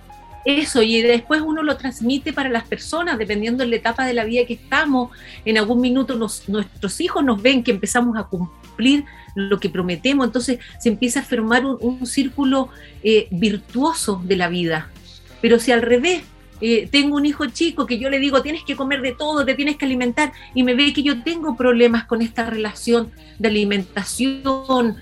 eso 0.46 0.84
y 0.84 1.02
después 1.02 1.42
uno 1.42 1.64
lo 1.64 1.76
transmite 1.76 2.32
para 2.32 2.50
las 2.50 2.66
personas, 2.66 3.18
dependiendo 3.18 3.64
de 3.64 3.70
la 3.70 3.76
etapa 3.76 4.06
de 4.06 4.14
la 4.14 4.24
vida 4.24 4.46
que 4.46 4.54
estamos. 4.54 5.10
En 5.44 5.58
algún 5.58 5.82
minuto 5.82 6.16
nuestros 6.16 7.02
hijos 7.02 7.24
nos 7.24 7.42
ven 7.42 7.64
que 7.64 7.72
empezamos 7.72 8.16
a 8.18 8.24
cumplir 8.24 9.06
lo 9.36 9.60
que 9.60 9.70
prometemos, 9.70 10.26
entonces 10.26 10.60
se 10.80 10.90
empieza 10.90 11.20
a 11.20 11.24
formar 11.24 11.66
un, 11.66 12.06
círculo 12.06 12.70
eh, 13.04 13.28
virtuoso 13.32 14.22
de 14.24 14.38
la 14.38 14.48
vida. 14.48 14.90
Pero 15.42 15.60
si 15.60 15.72
al 15.72 15.82
revés, 15.82 16.24
eh, 16.62 16.88
tengo 16.90 17.18
un 17.18 17.26
hijo 17.26 17.46
chico 17.48 17.86
que 17.86 18.00
yo 18.00 18.10
le 18.10 18.20
digo, 18.20 18.42
tienes 18.42 18.64
que 18.64 18.76
comer 18.76 19.02
de 19.02 19.12
todo, 19.12 19.44
te 19.44 19.56
tienes 19.56 19.76
que 19.76 19.86
alimentar, 19.86 20.32
y 20.54 20.64
me 20.64 20.74
ve 20.74 20.94
que 20.94 21.04
yo 21.04 21.22
tengo 21.22 21.58
problemas 21.58 22.06
con 22.06 22.22
esta 22.22 22.50
relación 22.50 23.12
de 23.40 23.50
alimentación, 23.50 24.96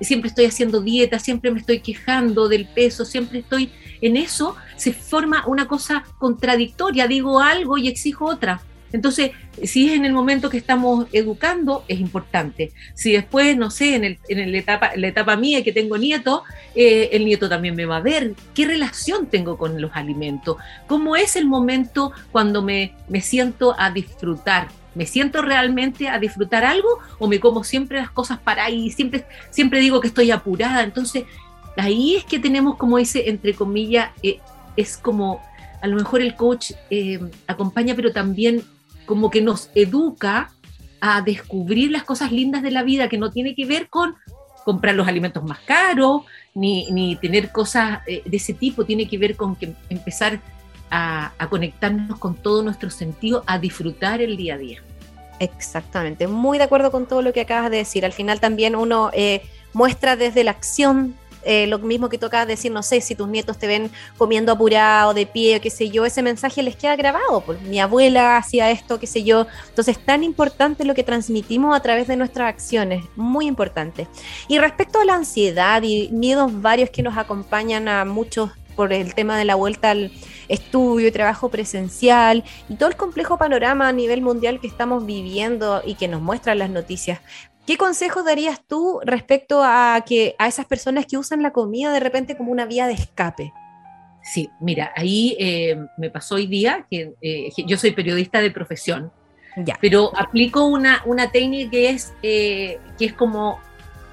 siempre 0.00 0.28
estoy 0.28 0.44
haciendo 0.44 0.82
dieta, 0.82 1.18
siempre 1.18 1.50
me 1.50 1.60
estoy 1.60 1.80
quejando 1.80 2.48
del 2.48 2.66
peso, 2.66 3.06
siempre 3.06 3.38
estoy 3.38 3.70
en 4.02 4.16
eso, 4.16 4.54
se 4.82 4.92
forma 4.92 5.44
una 5.46 5.68
cosa 5.68 6.02
contradictoria, 6.18 7.06
digo 7.06 7.38
algo 7.38 7.78
y 7.78 7.86
exijo 7.86 8.26
otra. 8.26 8.60
Entonces, 8.92 9.30
si 9.62 9.86
es 9.88 9.92
en 9.92 10.04
el 10.04 10.12
momento 10.12 10.50
que 10.50 10.58
estamos 10.58 11.06
educando, 11.12 11.84
es 11.86 12.00
importante. 12.00 12.72
Si 12.94 13.12
después, 13.12 13.56
no 13.56 13.70
sé, 13.70 13.94
en, 13.94 14.04
el, 14.04 14.18
en 14.28 14.50
la, 14.50 14.58
etapa, 14.58 14.90
la 14.96 15.06
etapa 15.06 15.36
mía 15.36 15.62
que 15.62 15.72
tengo 15.72 15.96
nieto, 15.98 16.42
eh, 16.74 17.10
el 17.12 17.24
nieto 17.24 17.48
también 17.48 17.76
me 17.76 17.86
va 17.86 17.98
a 17.98 18.00
ver. 18.00 18.34
¿Qué 18.54 18.66
relación 18.66 19.28
tengo 19.28 19.56
con 19.56 19.80
los 19.80 19.92
alimentos? 19.94 20.56
¿Cómo 20.88 21.14
es 21.14 21.36
el 21.36 21.46
momento 21.46 22.10
cuando 22.32 22.60
me, 22.60 22.92
me 23.08 23.20
siento 23.20 23.76
a 23.78 23.92
disfrutar? 23.92 24.66
¿Me 24.96 25.06
siento 25.06 25.42
realmente 25.42 26.08
a 26.08 26.18
disfrutar 26.18 26.64
algo 26.64 26.98
o 27.20 27.28
me 27.28 27.38
como 27.38 27.62
siempre 27.62 27.98
las 27.98 28.10
cosas 28.10 28.40
para 28.40 28.64
ahí? 28.64 28.90
Siempre, 28.90 29.80
digo 29.80 30.00
que 30.00 30.08
estoy 30.08 30.32
apurada. 30.32 30.82
Entonces, 30.82 31.24
ahí 31.76 32.16
es 32.16 32.24
que 32.24 32.40
tenemos 32.40 32.76
como 32.76 32.98
ese, 32.98 33.30
entre 33.30 33.54
comillas, 33.54 34.10
eh, 34.24 34.40
es 34.76 34.96
como, 34.96 35.42
a 35.80 35.86
lo 35.86 35.96
mejor 35.96 36.20
el 36.20 36.34
coach 36.34 36.72
eh, 36.90 37.20
acompaña, 37.46 37.94
pero 37.94 38.12
también 38.12 38.62
como 39.06 39.30
que 39.30 39.40
nos 39.40 39.70
educa 39.74 40.50
a 41.00 41.20
descubrir 41.22 41.90
las 41.90 42.04
cosas 42.04 42.30
lindas 42.32 42.62
de 42.62 42.70
la 42.70 42.82
vida, 42.82 43.08
que 43.08 43.18
no 43.18 43.30
tiene 43.30 43.54
que 43.54 43.66
ver 43.66 43.88
con 43.88 44.14
comprar 44.64 44.94
los 44.94 45.08
alimentos 45.08 45.42
más 45.42 45.58
caros, 45.60 46.22
ni, 46.54 47.16
tener 47.20 47.50
cosas 47.50 48.00
eh, 48.06 48.22
de 48.24 48.36
ese 48.36 48.54
tipo, 48.54 48.84
tiene 48.84 49.08
que 49.08 49.18
ver 49.18 49.34
con 49.34 49.56
que 49.56 49.74
empezar 49.88 50.40
a, 50.90 51.32
conectarnos 51.50 52.18
con 52.18 52.36
todo 52.36 52.62
nuestro 52.62 52.90
sentido, 52.90 53.42
a 53.46 53.58
disfrutar 53.58 54.20
el 54.20 54.36
día 54.36 54.54
a 54.54 54.58
día. 54.58 54.82
Exactamente, 55.40 56.28
muy 56.28 56.58
de 56.58 56.64
acuerdo 56.64 56.92
con 56.92 57.06
todo 57.06 57.22
lo 57.22 57.32
que 57.32 57.40
acabas 57.40 57.70
de 57.70 57.78
decir. 57.78 58.04
Al 58.04 58.12
final 58.12 58.38
también 58.38 58.76
uno 58.76 59.10
muestra 59.72 60.14
desde 60.14 60.44
la 60.44 60.52
acción 60.52 61.16
eh, 61.44 61.66
lo 61.66 61.78
mismo 61.78 62.08
que 62.08 62.18
toca 62.18 62.46
decir, 62.46 62.72
no 62.72 62.82
sé, 62.82 63.00
si 63.00 63.14
tus 63.14 63.28
nietos 63.28 63.58
te 63.58 63.66
ven 63.66 63.90
comiendo 64.16 64.52
apurado, 64.52 65.14
de 65.14 65.26
pie, 65.26 65.60
qué 65.60 65.70
sé 65.70 65.90
yo, 65.90 66.04
ese 66.04 66.22
mensaje 66.22 66.62
les 66.62 66.76
queda 66.76 66.96
grabado. 66.96 67.40
Pues 67.40 67.60
mi 67.62 67.80
abuela 67.80 68.36
hacía 68.36 68.70
esto, 68.70 68.98
qué 68.98 69.06
sé 69.06 69.24
yo. 69.24 69.46
Entonces, 69.68 69.98
tan 69.98 70.24
importante 70.24 70.84
lo 70.84 70.94
que 70.94 71.02
transmitimos 71.02 71.76
a 71.76 71.80
través 71.80 72.06
de 72.06 72.16
nuestras 72.16 72.48
acciones, 72.48 73.04
muy 73.16 73.46
importante. 73.46 74.08
Y 74.48 74.58
respecto 74.58 75.00
a 75.00 75.04
la 75.04 75.14
ansiedad 75.14 75.82
y 75.82 76.08
miedos 76.10 76.60
varios 76.60 76.90
que 76.90 77.02
nos 77.02 77.16
acompañan 77.16 77.88
a 77.88 78.04
muchos 78.04 78.50
por 78.74 78.92
el 78.92 79.14
tema 79.14 79.36
de 79.36 79.44
la 79.44 79.54
vuelta 79.54 79.90
al 79.90 80.10
estudio 80.48 81.08
y 81.08 81.12
trabajo 81.12 81.48
presencial 81.50 82.44
y 82.68 82.76
todo 82.76 82.88
el 82.88 82.96
complejo 82.96 83.38
panorama 83.38 83.88
a 83.88 83.92
nivel 83.92 84.22
mundial 84.22 84.60
que 84.60 84.66
estamos 84.66 85.04
viviendo 85.06 85.82
y 85.84 85.94
que 85.94 86.08
nos 86.08 86.20
muestran 86.20 86.58
las 86.58 86.70
noticias. 86.70 87.20
¿Qué 87.66 87.76
consejos 87.76 88.24
darías 88.24 88.60
tú 88.66 89.00
respecto 89.04 89.62
a, 89.62 90.02
que, 90.04 90.34
a 90.38 90.48
esas 90.48 90.66
personas 90.66 91.06
que 91.06 91.16
usan 91.16 91.42
la 91.42 91.52
comida 91.52 91.92
de 91.92 92.00
repente 92.00 92.36
como 92.36 92.50
una 92.50 92.66
vía 92.66 92.86
de 92.88 92.94
escape? 92.94 93.52
Sí, 94.22 94.50
mira, 94.60 94.92
ahí 94.96 95.36
eh, 95.38 95.78
me 95.96 96.10
pasó 96.10 96.36
hoy 96.36 96.46
día 96.46 96.86
que 96.90 97.14
eh, 97.20 97.50
yo 97.66 97.76
soy 97.76 97.92
periodista 97.92 98.40
de 98.40 98.50
profesión, 98.50 99.12
ya. 99.56 99.78
pero 99.80 100.12
aplico 100.16 100.64
una, 100.64 101.02
una 101.06 101.30
técnica 101.30 101.70
que 101.70 101.90
es, 101.90 102.12
eh, 102.22 102.80
que 102.98 103.06
es 103.06 103.12
como 103.12 103.60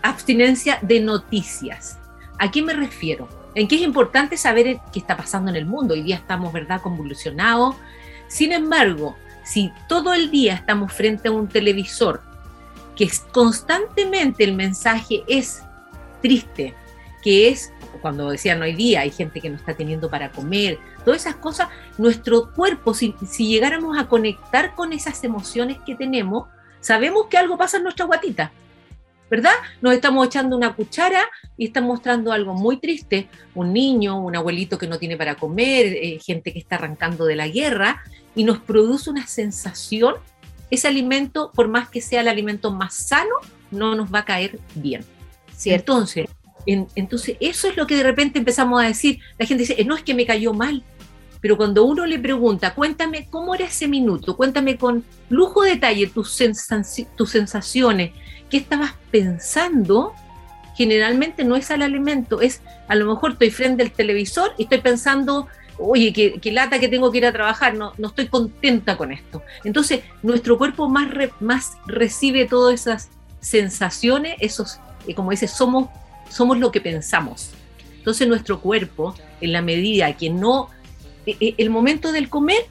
abstinencia 0.04 0.78
de 0.84 1.00
noticias. 1.00 2.00
¿A 2.38 2.52
qué 2.52 2.62
me 2.62 2.74
refiero? 2.74 3.28
En 3.56 3.68
qué 3.68 3.76
es 3.76 3.82
importante 3.82 4.38
saber 4.38 4.80
qué 4.94 5.00
está 5.00 5.18
pasando 5.18 5.50
en 5.50 5.58
el 5.58 5.66
mundo. 5.66 5.96
Hoy 5.96 6.04
día 6.04 6.16
estamos, 6.16 6.54
¿verdad?, 6.54 6.82
convulsionados. 6.82 7.76
Sin 8.28 8.52
embargo, 8.52 9.16
si 9.44 9.72
todo 9.88 10.14
el 10.14 10.30
día 10.30 10.54
estamos 10.54 10.94
frente 10.94 11.30
a 11.30 11.32
un 11.32 11.48
televisor 11.48 12.29
que 13.00 13.10
constantemente 13.32 14.44
el 14.44 14.54
mensaje 14.54 15.24
es 15.26 15.64
triste, 16.22 16.74
que 17.24 17.48
es, 17.48 17.72
cuando 18.02 18.30
decían 18.30 18.62
hoy 18.62 18.74
día, 18.74 19.00
hay 19.00 19.10
gente 19.10 19.40
que 19.40 19.50
no 19.50 19.56
está 19.56 19.74
teniendo 19.74 20.10
para 20.10 20.34
comer, 20.34 20.78
todas 21.06 21.22
esas 21.22 21.38
cosas, 21.38 21.70
nuestro 21.98 22.52
cuerpo, 22.52 22.94
si, 22.94 23.16
llegáramos 23.38 23.98
a 23.98 24.10
conectar 24.10 24.76
con 24.76 24.92
esas 24.92 25.24
emociones 25.24 25.78
que 25.86 25.96
tenemos, 25.96 26.50
sabemos 26.82 27.28
que 27.28 27.38
algo 27.38 27.58
pasa 27.58 27.78
en 27.78 27.84
nuestra 27.84 28.06
guatita. 28.06 28.52
¿verdad? 29.30 29.54
Nos 29.80 29.94
estamos 29.94 30.26
echando 30.26 30.58
una 30.58 30.74
cuchara 30.74 31.24
y 31.56 31.68
están 31.68 31.86
mostrando 31.86 32.34
algo 32.34 32.56
muy 32.56 32.78
triste, 32.78 33.30
un 33.54 33.72
niño, 33.72 34.20
un 34.20 34.36
abuelito 34.36 34.78
que 34.78 34.88
no 34.88 34.98
tiene 34.98 35.16
para 35.16 35.36
comer, 35.36 35.86
eh, 35.86 36.20
gente 36.20 36.52
que 36.52 36.58
está 36.58 36.76
arrancando 36.76 37.26
de 37.26 37.36
la 37.36 37.48
guerra, 37.48 38.04
y 38.36 38.44
nos 38.44 38.58
produce 38.58 39.10
una 39.10 39.28
sensación 39.28 40.16
ese 40.72 40.88
alimento, 40.88 41.52
por 41.54 41.68
más 41.68 41.90
que 41.90 42.02
sea 42.02 42.22
el 42.22 42.28
alimento 42.28 42.72
más 42.72 42.94
sano, 42.94 43.36
no 43.72 43.96
nos 43.96 44.14
va 44.14 44.20
a 44.20 44.26
caer 44.26 44.60
bien. 44.76 45.06
Entonces, 45.66 46.30
entonces, 46.66 47.38
eso 47.40 47.68
es 47.68 47.78
lo 47.78 47.88
que 47.88 47.96
de 47.96 48.04
repente 48.04 48.40
empezamos 48.40 48.82
a 48.82 48.86
decir. 48.86 49.20
La 49.38 49.46
gente 49.46 49.64
dice, 49.64 49.84
no 49.86 49.96
es 49.96 50.04
que 50.04 50.14
me 50.14 50.26
cayó 50.26 50.54
mal, 50.54 50.84
pero 51.42 51.58
cuando 51.58 51.84
uno 51.84 52.06
le 52.06 52.20
pregunta, 52.20 52.76
cuéntame 52.76 53.28
cómo 53.30 53.56
era 53.56 53.66
ese 53.66 53.88
minuto, 53.88 54.36
cuéntame 54.36 54.78
con 54.78 55.04
lujo 55.30 55.64
de 55.64 55.72
detalle 55.72 56.08
tus, 56.08 56.38
tus 57.16 57.30
sensaciones, 57.30 58.12
qué 58.50 58.58
estabas 58.58 58.94
pensando, 59.10 60.14
generalmente 60.76 61.44
no 61.44 61.56
es 61.56 61.72
al 61.72 61.82
alimento, 61.82 62.42
es 62.42 62.62
a 62.88 62.96
lo 62.96 63.06
mejor 63.06 63.34
estoy 63.34 63.52
frente 63.52 63.84
al 63.84 63.92
televisor 63.92 64.54
y 64.58 64.64
estoy 64.64 64.82
pensando 64.82 65.48
oye, 65.80 66.14
qué, 66.14 66.52
lata 66.52 66.80
que 66.80 66.88
tengo 66.88 67.12
que 67.12 67.20
ir 67.20 67.26
a 67.26 67.32
trabajar, 67.32 67.74
no, 67.74 67.94
no 67.98 68.10
estoy 68.10 68.28
contenta 68.28 68.98
con 68.98 69.12
esto. 69.12 69.42
Entonces, 69.64 70.02
nuestro 70.22 70.58
cuerpo 70.58 70.90
más, 70.90 71.10
más 71.40 71.78
recibe 71.88 72.46
todas 72.46 72.74
esas 72.74 73.10
sensaciones, 73.40 74.36
esos, 74.40 74.80
eh, 75.08 75.16
como 75.16 75.32
dice, 75.32 75.48
somos, 75.48 75.90
somos 76.30 76.60
lo 76.60 76.72
que 76.72 76.82
pensamos. 76.82 77.52
Entonces, 77.98 78.28
nuestro 78.28 78.60
cuerpo, 78.60 79.16
en 79.42 79.54
la 79.54 79.62
medida 79.62 80.16
que 80.18 80.30
no, 80.30 80.70
eh, 81.26 81.38
eh, 81.40 81.56
el 81.58 81.70
momento 81.70 82.12
del 82.12 82.30
comer 82.30 82.66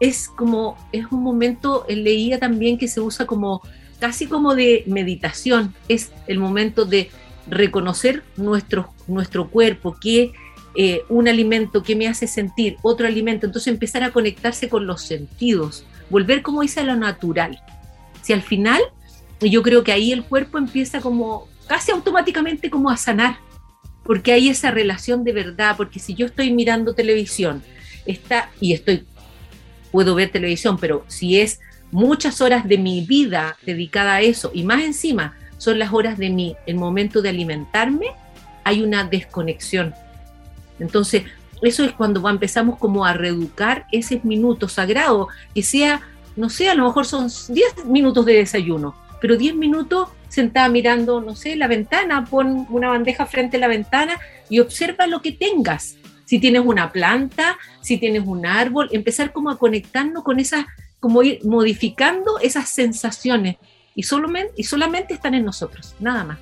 es 0.00 0.28
como, 0.28 0.76
es 0.90 1.06
un 1.12 1.22
momento, 1.22 1.84
leía 1.88 2.38
también 2.38 2.76
que 2.76 2.88
se 2.88 3.00
usa 3.00 3.26
como, 3.26 3.62
casi 4.00 4.26
como 4.26 4.54
de 4.54 4.82
meditación, 4.86 5.74
es 5.88 6.10
el 6.26 6.38
momento 6.38 6.84
de 6.84 7.10
reconocer 7.46 8.24
nuestro, 8.36 8.92
nuestro 9.06 9.48
cuerpo, 9.48 9.96
que 10.00 10.32
eh, 10.74 11.02
un 11.08 11.28
alimento 11.28 11.82
que 11.82 11.94
me 11.94 12.08
hace 12.08 12.26
sentir, 12.26 12.76
otro 12.82 13.06
alimento, 13.06 13.46
entonces 13.46 13.72
empezar 13.72 14.02
a 14.02 14.10
conectarse 14.10 14.68
con 14.68 14.86
los 14.86 15.02
sentidos, 15.02 15.84
volver 16.08 16.42
como 16.42 16.62
dice 16.62 16.80
a 16.80 16.84
lo 16.84 16.96
natural. 16.96 17.60
Si 18.22 18.32
al 18.32 18.42
final, 18.42 18.80
yo 19.40 19.62
creo 19.62 19.84
que 19.84 19.92
ahí 19.92 20.12
el 20.12 20.24
cuerpo 20.24 20.56
empieza 20.58 21.00
como 21.00 21.48
casi 21.66 21.92
automáticamente 21.92 22.70
como 22.70 22.88
a 22.88 22.96
sanar, 22.96 23.36
porque 24.02 24.32
hay 24.32 24.48
esa 24.48 24.70
relación 24.70 25.24
de 25.24 25.32
verdad, 25.32 25.76
porque 25.76 25.98
si 25.98 26.14
yo 26.14 26.26
estoy 26.26 26.52
mirando 26.52 26.94
televisión, 26.94 27.62
está, 28.06 28.50
y 28.60 28.72
estoy, 28.72 29.04
puedo 29.90 30.14
ver 30.14 30.30
televisión, 30.30 30.78
pero 30.78 31.04
si 31.06 31.38
es 31.40 31.60
muchas 31.90 32.40
horas 32.40 32.66
de 32.66 32.78
mi 32.78 33.02
vida 33.02 33.58
dedicada 33.64 34.14
a 34.14 34.20
eso, 34.22 34.50
y 34.54 34.64
más 34.64 34.82
encima 34.82 35.36
son 35.58 35.78
las 35.78 35.92
horas 35.92 36.18
de 36.18 36.30
mi, 36.30 36.56
el 36.66 36.76
momento 36.76 37.20
de 37.20 37.28
alimentarme, 37.28 38.06
hay 38.64 38.82
una 38.82 39.04
desconexión 39.04 39.94
entonces, 40.78 41.24
eso 41.62 41.84
es 41.84 41.92
cuando 41.92 42.28
empezamos 42.28 42.78
como 42.78 43.04
a 43.04 43.12
reeducar 43.12 43.86
ese 43.92 44.20
minuto 44.24 44.68
sagrado, 44.68 45.28
que 45.54 45.62
sea, 45.62 46.00
no 46.36 46.50
sé, 46.50 46.68
a 46.68 46.74
lo 46.74 46.84
mejor 46.84 47.06
son 47.06 47.28
10 47.48 47.84
minutos 47.86 48.26
de 48.26 48.34
desayuno, 48.34 48.96
pero 49.20 49.36
10 49.36 49.54
minutos 49.54 50.08
sentada 50.28 50.68
mirando, 50.68 51.20
no 51.20 51.36
sé, 51.36 51.56
la 51.56 51.68
ventana, 51.68 52.24
pon 52.24 52.66
una 52.70 52.88
bandeja 52.88 53.26
frente 53.26 53.58
a 53.58 53.60
la 53.60 53.68
ventana 53.68 54.18
y 54.48 54.58
observa 54.58 55.06
lo 55.06 55.22
que 55.22 55.32
tengas. 55.32 55.96
Si 56.24 56.38
tienes 56.38 56.62
una 56.64 56.90
planta, 56.90 57.58
si 57.82 57.98
tienes 57.98 58.26
un 58.26 58.46
árbol, 58.46 58.88
empezar 58.92 59.32
como 59.32 59.50
a 59.50 59.58
conectarnos 59.58 60.24
con 60.24 60.40
esas 60.40 60.64
como 61.02 61.24
ir 61.24 61.44
modificando 61.44 62.38
esas 62.38 62.70
sensaciones 62.70 63.56
y 63.96 64.04
solamente, 64.04 64.52
y 64.56 64.62
solamente 64.62 65.14
están 65.14 65.34
en 65.34 65.44
nosotros, 65.44 65.96
nada 65.98 66.22
más. 66.22 66.38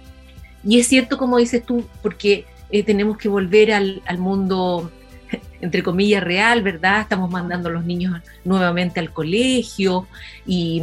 Y 0.63 0.79
es 0.79 0.87
cierto, 0.87 1.17
como 1.17 1.39
dices 1.39 1.65
tú, 1.65 1.87
porque 2.03 2.45
eh, 2.73 2.83
tenemos 2.83 3.19
que 3.19 3.29
volver 3.29 3.73
al, 3.73 4.03
al, 4.07 4.19
mundo, 4.19 4.91
entre 5.61 5.83
comillas, 5.83 6.23
real, 6.23 6.63
¿verdad? 6.63 7.01
Estamos 7.01 7.31
mandando 7.31 7.69
a 7.69 7.73
los 7.73 7.85
niños 7.85 8.21
nuevamente 8.45 9.01
al 9.01 9.13
colegio 9.13 10.07
y, 10.47 10.83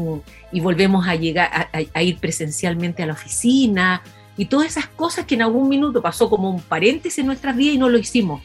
y 0.52 0.60
volvemos 0.60 1.08
a, 1.08 1.16
llegar, 1.16 1.70
a, 1.72 2.04
ir 2.04 2.18
presencialmente 2.18 3.04
a 3.04 3.06
la 3.06 3.14
oficina 3.14 4.02
y 4.38 4.46
todas 4.46 4.68
esas 4.68 4.88
cosas 4.88 5.26
que 5.26 5.36
en 5.36 5.42
algún 5.42 5.68
minuto 5.68 6.02
pasó 6.02 6.30
como 6.30 6.50
un 6.50 6.62
paréntesis 6.62 7.20
en 7.20 7.28
nuestras 7.28 7.56
vidas 7.56 7.76
y 7.76 7.78
no 7.78 7.90
lo 7.90 7.98
hicimos. 7.98 8.42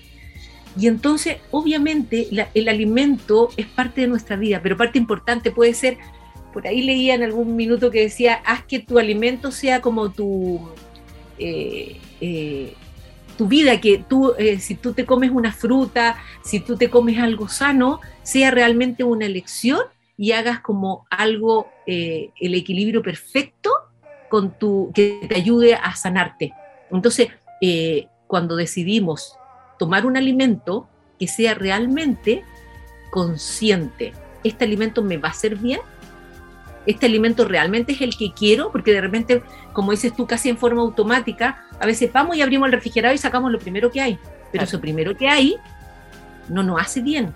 Y 0.79 0.87
entonces, 0.87 1.37
obviamente, 1.51 2.29
el 2.55 2.69
alimento 2.69 3.51
es 3.59 3.67
parte 3.67 4.01
de 4.01 4.07
nuestra 4.07 4.37
vida, 4.37 4.61
pero 4.63 4.77
parte 4.77 4.99
importante 4.99 5.51
puede 5.51 5.75
ser, 5.75 5.99
por 6.53 6.67
ahí 6.67 6.81
leía 6.81 7.15
en 7.15 7.23
algún 7.23 7.57
minuto 7.57 7.91
que 7.91 8.01
decía, 8.01 8.41
haz 8.47 8.65
que 8.65 8.79
tu 8.79 8.99
alimento 8.99 9.53
sea 9.53 9.83
como 9.83 10.11
tu, 10.11 10.67
eh, 11.39 12.01
eh, 12.23 12.75
tu 13.37 13.49
vida, 13.49 13.81
que 13.81 13.99
tú, 13.99 14.35
eh, 14.39 14.59
si 14.61 14.75
tú 14.75 14.93
te 14.93 15.05
comes 15.07 15.31
una 15.31 15.53
fruta, 15.53 16.17
si 16.43 16.61
tú 16.61 16.77
te 16.77 16.91
comes 16.91 17.19
algo 17.19 17.49
sano, 17.49 18.01
sea 18.23 18.51
realmente 18.51 19.05
una 19.05 19.27
elección 19.27 19.81
y 20.17 20.33
hagas 20.33 20.61
como 20.61 21.07
algo, 21.11 21.69
el 21.87 22.55
equilibrio 22.55 23.03
perfecto 23.03 23.71
con 24.29 24.57
tu, 24.57 24.93
que 24.95 25.27
te 25.29 25.35
ayude 25.35 25.75
a 25.75 25.97
sanarte. 25.97 26.53
Entonces, 26.91 27.29
cuando 28.29 28.55
decidimos 28.55 29.37
tomar 29.79 30.07
un 30.07 30.17
alimento 30.17 30.87
que 31.19 31.27
sea 31.27 31.55
realmente 31.55 32.45
consciente. 33.11 34.13
¿Este 34.43 34.65
alimento 34.65 35.03
me 35.03 35.19
va 35.19 35.29
a 35.29 35.31
hacer 35.33 35.57
bien? 35.57 35.81
¿Este 36.87 37.07
alimento 37.07 37.47
realmente 37.47 37.93
es 37.93 38.01
el 38.01 38.17
que 38.17 38.33
quiero? 38.33 38.73
Porque 38.73 38.93
de 38.93 39.01
repente, 39.01 39.43
como 39.73 39.93
dices 39.93 40.17
tú, 40.17 40.27
casi 40.27 40.49
en 40.49 40.57
forma 40.57 40.83
automática, 40.83 41.65
a 41.83 41.87
veces 41.87 42.13
vamos 42.13 42.37
y 42.37 42.43
abrimos 42.43 42.67
el 42.67 42.73
refrigerador 42.73 43.15
y 43.15 43.19
sacamos 43.19 43.51
lo 43.53 43.59
primero 43.59 43.91
que 43.91 44.01
hay. 44.01 44.15
Pero 44.15 44.51
claro. 44.53 44.65
eso 44.65 44.81
primero 44.81 45.17
que 45.17 45.29
hay 45.29 45.57
no 46.49 46.63
nos 46.63 46.81
hace 46.81 47.01
bien. 47.01 47.35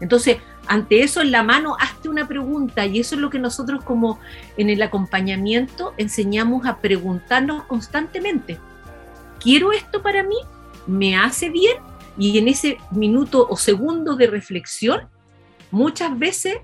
Entonces, 0.00 0.38
ante 0.66 1.02
eso 1.02 1.20
en 1.20 1.30
la 1.30 1.42
mano, 1.42 1.76
hazte 1.78 2.08
una 2.08 2.28
pregunta 2.28 2.86
y 2.86 3.00
eso 3.00 3.14
es 3.14 3.20
lo 3.20 3.30
que 3.30 3.38
nosotros 3.38 3.84
como 3.84 4.18
en 4.56 4.70
el 4.70 4.80
acompañamiento 4.82 5.94
enseñamos 5.96 6.66
a 6.66 6.78
preguntarnos 6.78 7.64
constantemente. 7.64 8.58
¿Quiero 9.40 9.72
esto 9.72 10.02
para 10.02 10.22
mí? 10.22 10.36
me 10.86 11.16
hace 11.16 11.50
bien 11.50 11.76
y 12.18 12.38
en 12.38 12.48
ese 12.48 12.78
minuto 12.90 13.46
o 13.48 13.56
segundo 13.56 14.16
de 14.16 14.26
reflexión, 14.26 15.08
muchas 15.70 16.18
veces 16.18 16.58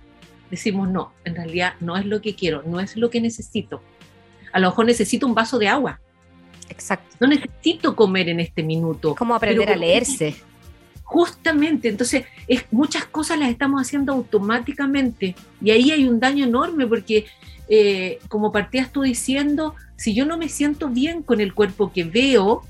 decimos, 0.51 0.89
no, 0.89 1.13
en 1.25 1.37
realidad 1.37 1.75
no 1.81 1.97
es 1.97 2.05
lo 2.05 2.21
que 2.21 2.35
quiero, 2.35 2.63
no 2.67 2.81
es 2.81 2.97
lo 2.97 3.09
que 3.09 3.21
necesito. 3.21 3.83
A 4.53 4.59
lo 4.59 4.69
mejor 4.69 4.87
necesito 4.87 5.27
un 5.27 5.35
vaso 5.35 5.59
de 5.59 5.69
agua. 5.69 6.01
Exacto. 6.69 7.17
No 7.21 7.27
necesito 7.27 7.95
comer 7.95 8.29
en 8.29 8.41
este 8.41 8.63
minuto. 8.63 9.15
como 9.15 9.35
aprender 9.35 9.71
a 9.71 9.77
leerse. 9.77 10.37
Justamente, 11.03 11.89
entonces 11.89 12.25
es, 12.49 12.65
muchas 12.73 13.05
cosas 13.05 13.39
las 13.39 13.51
estamos 13.51 13.81
haciendo 13.81 14.13
automáticamente 14.13 15.37
y 15.63 15.71
ahí 15.71 15.93
hay 15.93 16.09
un 16.09 16.19
daño 16.19 16.45
enorme 16.45 16.85
porque, 16.87 17.27
eh, 17.69 18.19
como 18.29 18.51
partías 18.51 18.91
tú 18.91 19.03
diciendo, 19.03 19.77
si 19.95 20.15
yo 20.15 20.27
no 20.27 20.37
me 20.37 20.49
siento 20.49 20.89
bien 20.89 21.23
con 21.23 21.41
el 21.41 21.55
cuerpo 21.55 21.93
que 21.93 22.03
veo, 22.03 22.63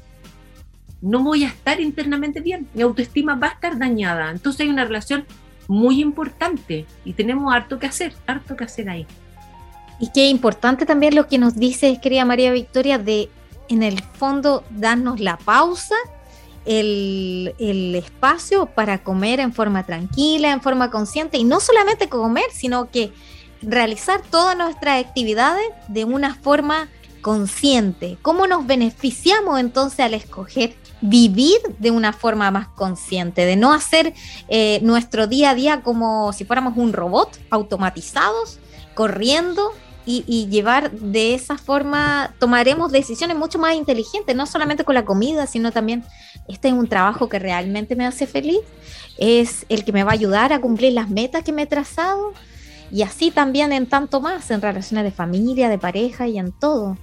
no 1.01 1.23
voy 1.23 1.45
a 1.45 1.49
estar 1.49 1.81
internamente 1.81 2.41
bien, 2.41 2.69
mi 2.75 2.83
autoestima 2.83 3.37
va 3.37 3.49
a 3.49 3.53
estar 3.53 3.79
dañada. 3.79 4.31
Entonces 4.31 4.61
hay 4.63 4.69
una 4.69 4.85
relación 4.85 5.25
muy 5.69 6.01
importante 6.01 6.87
y 7.05 7.13
tenemos 7.15 7.53
harto 7.55 7.79
que 7.79 7.87
hacer, 7.87 8.13
harto 8.27 8.57
que 8.57 8.65
hacer 8.65 8.89
ahí. 8.89 9.07
Y 9.99 10.11
qué 10.13 10.29
importante 10.29 10.85
también 10.85 11.15
lo 11.15 11.27
que 11.27 11.39
nos 11.39 11.57
dice, 11.57 11.99
querida 12.03 12.25
María 12.25 12.53
Victoria, 12.53 12.99
de 12.99 13.31
en 13.69 13.83
el 13.83 14.03
fondo 14.03 14.65
darnos 14.71 15.21
la 15.21 15.37
pausa, 15.37 15.97
el, 16.65 17.55
espacio 17.95 18.67
para 18.67 19.03
comer 19.03 19.41
en 19.41 19.53
forma 19.53 19.85
tranquila, 19.85 20.53
en 20.53 20.61
forma 20.61 20.91
consciente, 20.91 21.39
y 21.39 21.45
no 21.45 21.61
solamente 21.61 22.09
comer, 22.09 22.47
sino 22.53 22.91
que 22.91 23.13
realizar 23.63 24.21
todas 24.31 24.57
nuestras 24.57 25.05
actividades 25.05 25.67
de 25.89 26.05
una 26.05 26.35
forma 26.35 26.89
consciente. 27.23 28.19
¿Cómo 28.23 28.47
nos 28.47 28.67
beneficiamos 28.67 29.59
entonces 29.59 30.01
al 30.01 30.15
escoger 30.15 30.77
vivir 31.01 31.59
de 31.79 31.91
una 31.91 32.13
forma 32.13 32.51
más 32.51 32.69
consciente, 32.69 33.45
de 33.45 33.57
no 33.57 33.73
hacer 33.73 34.15
eh, 34.49 34.81
nuestro 34.83 35.27
día 35.27 35.51
a 35.51 35.55
día 35.55 35.83
como 35.83 36.33
si 36.33 36.45
fuéramos 36.45 36.77
un 36.77 36.93
robot 36.93 37.39
automatizados, 37.51 38.59
corriendo 38.95 39.73
y, 40.07 40.47
llevar 40.49 40.93
de 40.93 41.35
esa 41.35 41.59
forma, 41.59 42.33
tomaremos 42.39 42.93
decisiones 42.93 43.37
mucho 43.37 43.59
más 43.59 43.75
inteligentes, 43.75 44.37
no 44.37 44.47
solamente 44.47 44.85
con 44.85 44.95
la 44.95 45.05
comida, 45.05 45.47
sino 45.47 45.73
también, 45.73 46.05
este 46.49 46.69
es 46.69 46.75
un 46.75 46.87
trabajo 46.87 47.29
que 47.29 47.41
realmente 47.41 47.97
me 47.97 48.07
hace 48.07 48.29
feliz, 48.29 48.61
es 49.19 49.67
el 49.69 49.85
que 49.85 49.93
me 49.93 50.05
va 50.05 50.13
a 50.13 50.15
ayudar 50.15 50.53
a 50.53 50.61
cumplir 50.61 50.93
las 50.93 51.11
metas 51.11 51.43
que 51.43 51.53
me 51.53 51.63
he 51.63 51.67
trazado 51.67 52.33
y 52.93 53.03
así 53.03 53.33
también 53.33 53.73
en 53.73 53.87
tanto 53.87 54.21
más, 54.21 54.51
en 54.53 54.63
relaciones 54.63 55.05
de 55.05 55.11
familia, 55.11 55.69
de 55.69 55.79
pareja 55.79 56.29
y 56.29 56.39
en 56.39 56.53
todo. 56.53 56.97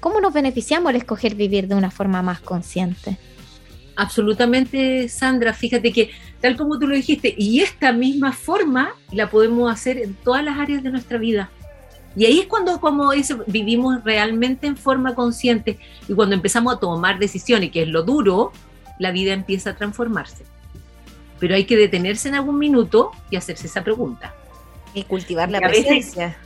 ¿Cómo 0.00 0.20
nos 0.20 0.32
beneficiamos 0.32 0.90
al 0.90 0.96
escoger 0.96 1.36
vivir 1.36 1.68
de 1.68 1.76
una 1.76 1.92
forma 1.92 2.22
más 2.22 2.40
consciente? 2.40 3.18
Absolutamente, 3.94 5.08
Sandra. 5.08 5.52
Fíjate 5.52 5.92
que, 5.92 6.10
tal 6.40 6.56
como 6.56 6.78
tú 6.78 6.86
lo 6.86 6.94
dijiste, 6.94 7.34
y 7.36 7.60
esta 7.60 7.92
misma 7.92 8.32
forma 8.32 8.94
la 9.12 9.28
podemos 9.28 9.72
hacer 9.72 9.98
en 9.98 10.14
todas 10.14 10.44
las 10.44 10.58
áreas 10.58 10.82
de 10.82 10.90
nuestra 10.90 11.18
vida. 11.18 11.50
Y 12.18 12.26
ahí 12.26 12.40
es 12.40 12.46
cuando, 12.48 12.80
como 12.80 13.12
dice, 13.12 13.36
vivimos 13.46 14.02
realmente 14.02 14.66
en 14.66 14.76
forma 14.76 15.14
consciente 15.14 15.78
y 16.08 16.14
cuando 16.14 16.34
empezamos 16.34 16.74
a 16.74 16.80
tomar 16.80 17.20
decisiones, 17.20 17.70
que 17.70 17.82
es 17.82 17.88
lo 17.88 18.02
duro, 18.02 18.50
la 18.98 19.12
vida 19.12 19.32
empieza 19.32 19.70
a 19.70 19.76
transformarse. 19.76 20.44
Pero 21.38 21.54
hay 21.54 21.64
que 21.64 21.76
detenerse 21.76 22.28
en 22.28 22.34
algún 22.34 22.58
minuto 22.58 23.12
y 23.30 23.36
hacerse 23.36 23.68
esa 23.68 23.84
pregunta. 23.84 24.34
Y 24.94 25.04
cultivar 25.04 25.48
la 25.48 25.60
presencia. 25.60 26.36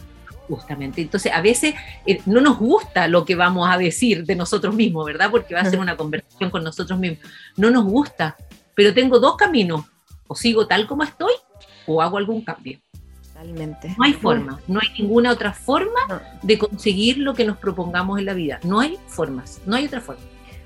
Justamente. 0.47 1.01
Entonces, 1.01 1.33
a 1.33 1.41
veces 1.41 1.75
eh, 2.05 2.21
no 2.27 2.43
nos 2.43 2.59
gusta 2.59 3.09
lo 3.09 3.25
que 3.25 3.35
vamos 3.35 3.67
a 3.71 3.79
decir 3.79 4.27
de 4.27 4.37
nosotros 4.37 4.75
mismos, 4.75 5.07
¿verdad? 5.07 5.31
Porque 5.31 5.55
va 5.55 5.61
a 5.61 5.71
ser 5.71 5.79
una 5.79 5.97
conversación 5.97 6.51
con 6.51 6.63
nosotros 6.63 6.99
mismos. 6.99 7.21
No 7.57 7.71
nos 7.71 7.85
gusta, 7.85 8.37
pero 8.75 8.93
tengo 8.93 9.19
dos 9.19 9.37
caminos. 9.37 9.87
O 10.27 10.35
sigo 10.35 10.67
tal 10.67 10.87
como 10.87 11.03
estoy 11.03 11.33
o 11.87 12.03
hago 12.03 12.19
algún 12.19 12.45
cambio. 12.45 12.79
Totalmente. 13.43 13.95
No 13.99 14.05
hay 14.05 14.13
forma, 14.13 14.61
no 14.69 14.81
hay 14.81 15.03
ninguna 15.03 15.33
otra 15.33 15.53
forma 15.53 16.01
no. 16.09 16.21
de 16.43 16.59
conseguir 16.59 17.19
lo 17.19 17.35
que 17.35 17.45
nos 17.45 17.59
propongamos 17.59 18.19
en 18.19 18.27
la 18.27 18.35
vida. 18.35 18.61
No 18.63 18.81
hay 18.81 18.99
formas, 19.09 19.61
no 19.67 19.77
hay 19.77 19.87
otra 19.87 20.01
forma 20.01 20.23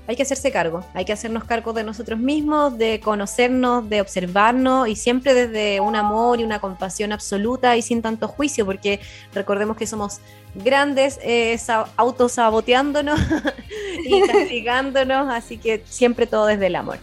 hay 0.07 0.15
que 0.15 0.23
hacerse 0.23 0.51
cargo, 0.51 0.85
hay 0.93 1.03
que 1.03 1.11
hacernos 1.11 1.43
cargo 1.43 1.73
de 1.73 1.83
nosotros 1.83 2.17
mismos, 2.17 2.77
de 2.77 3.01
conocernos, 3.01 3.89
de 3.89 3.99
observarnos 3.99 4.87
y 4.87 4.95
siempre 4.95 5.33
desde 5.33 5.81
un 5.81 5.97
amor 5.97 6.39
y 6.39 6.45
una 6.45 6.59
compasión 6.59 7.11
absoluta 7.11 7.75
y 7.75 7.81
sin 7.81 8.01
tanto 8.01 8.29
juicio, 8.29 8.65
porque 8.65 9.01
recordemos 9.33 9.75
que 9.75 9.85
somos 9.85 10.21
grandes 10.55 11.19
eh, 11.23 11.59
autosaboteándonos 11.97 13.19
y 14.05 14.21
castigándonos, 14.27 15.27
así 15.29 15.57
que 15.57 15.83
siempre 15.85 16.25
todo 16.25 16.45
desde 16.45 16.67
el 16.67 16.77
amor. 16.77 16.99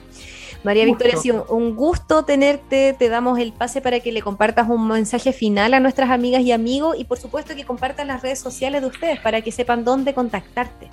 María 0.64 0.86
Victoria, 0.86 1.16
sí, 1.18 1.30
un 1.30 1.76
gusto 1.76 2.24
tenerte. 2.24 2.96
Te 2.98 3.08
damos 3.10 3.38
el 3.38 3.52
pase 3.52 3.82
para 3.82 4.00
que 4.00 4.10
le 4.10 4.22
compartas 4.22 4.68
un 4.68 4.88
mensaje 4.88 5.32
final 5.32 5.74
a 5.74 5.80
nuestras 5.80 6.10
amigas 6.10 6.42
y 6.42 6.52
amigos 6.52 6.96
y 6.98 7.04
por 7.04 7.18
supuesto 7.18 7.54
que 7.54 7.64
compartas 7.64 8.06
las 8.06 8.22
redes 8.22 8.40
sociales 8.40 8.80
de 8.80 8.88
ustedes 8.88 9.20
para 9.20 9.42
que 9.42 9.52
sepan 9.52 9.84
dónde 9.84 10.14
contactarte. 10.14 10.88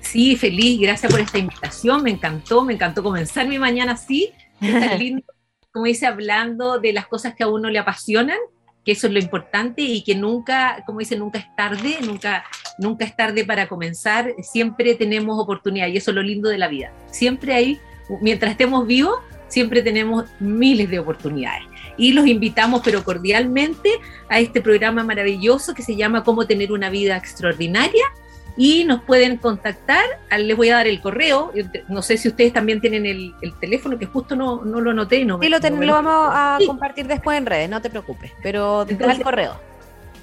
Sí, 0.00 0.36
feliz, 0.36 0.80
gracias 0.80 1.12
por 1.12 1.20
esta 1.20 1.38
invitación, 1.38 2.02
me 2.02 2.10
encantó, 2.10 2.64
me 2.64 2.72
encantó 2.74 3.02
comenzar 3.02 3.46
mi 3.46 3.58
mañana 3.58 3.92
así, 3.92 4.32
estar 4.60 4.98
lindo, 4.98 5.22
como 5.72 5.86
dice, 5.86 6.06
hablando 6.06 6.80
de 6.80 6.92
las 6.92 7.06
cosas 7.06 7.34
que 7.34 7.44
a 7.44 7.48
uno 7.48 7.70
le 7.70 7.78
apasionan, 7.78 8.38
que 8.84 8.92
eso 8.92 9.06
es 9.06 9.12
lo 9.12 9.20
importante 9.20 9.82
y 9.82 10.02
que 10.02 10.14
nunca, 10.14 10.82
como 10.86 10.98
dice, 10.98 11.16
nunca 11.16 11.38
es 11.38 11.46
tarde, 11.56 11.98
nunca, 12.02 12.44
nunca 12.78 13.04
es 13.04 13.16
tarde 13.16 13.44
para 13.44 13.68
comenzar, 13.68 14.34
siempre 14.42 14.94
tenemos 14.94 15.38
oportunidad 15.38 15.86
y 15.86 15.96
eso 15.96 16.10
es 16.10 16.14
lo 16.16 16.22
lindo 16.22 16.48
de 16.48 16.58
la 16.58 16.68
vida. 16.68 16.92
Siempre 17.10 17.54
hay, 17.54 17.80
mientras 18.20 18.52
estemos 18.52 18.86
vivos, 18.86 19.18
siempre 19.48 19.82
tenemos 19.82 20.24
miles 20.40 20.90
de 20.90 20.98
oportunidades. 20.98 21.64
Y 21.96 22.12
los 22.12 22.26
invitamos, 22.26 22.80
pero 22.82 23.04
cordialmente, 23.04 23.90
a 24.28 24.40
este 24.40 24.62
programa 24.62 25.04
maravilloso 25.04 25.74
que 25.74 25.82
se 25.82 25.94
llama 25.94 26.24
Cómo 26.24 26.46
tener 26.46 26.72
una 26.72 26.88
vida 26.88 27.16
extraordinaria 27.16 28.04
y 28.56 28.84
nos 28.84 29.02
pueden 29.02 29.36
contactar, 29.38 30.04
les 30.38 30.56
voy 30.56 30.70
a 30.70 30.76
dar 30.76 30.86
el 30.86 31.00
correo, 31.00 31.52
no 31.88 32.02
sé 32.02 32.18
si 32.18 32.28
ustedes 32.28 32.52
también 32.52 32.80
tienen 32.80 33.06
el, 33.06 33.34
el 33.40 33.54
teléfono, 33.58 33.98
que 33.98 34.06
justo 34.06 34.36
no, 34.36 34.64
no 34.64 34.80
lo 34.80 34.90
anoté. 34.90 35.20
Y 35.20 35.24
no 35.24 35.38
sí, 35.40 35.48
lo, 35.48 35.60
ten, 35.60 35.78
no 35.78 35.86
lo, 35.86 35.92
vamos 35.94 36.30
a 36.32 36.56
sí. 36.58 36.66
compartir 36.66 37.06
después 37.06 37.38
en 37.38 37.46
redes, 37.46 37.70
no 37.70 37.80
te 37.80 37.88
preocupes, 37.88 38.32
pero 38.42 38.82
Entonces, 38.88 39.18
el 39.18 39.24
correo. 39.24 39.60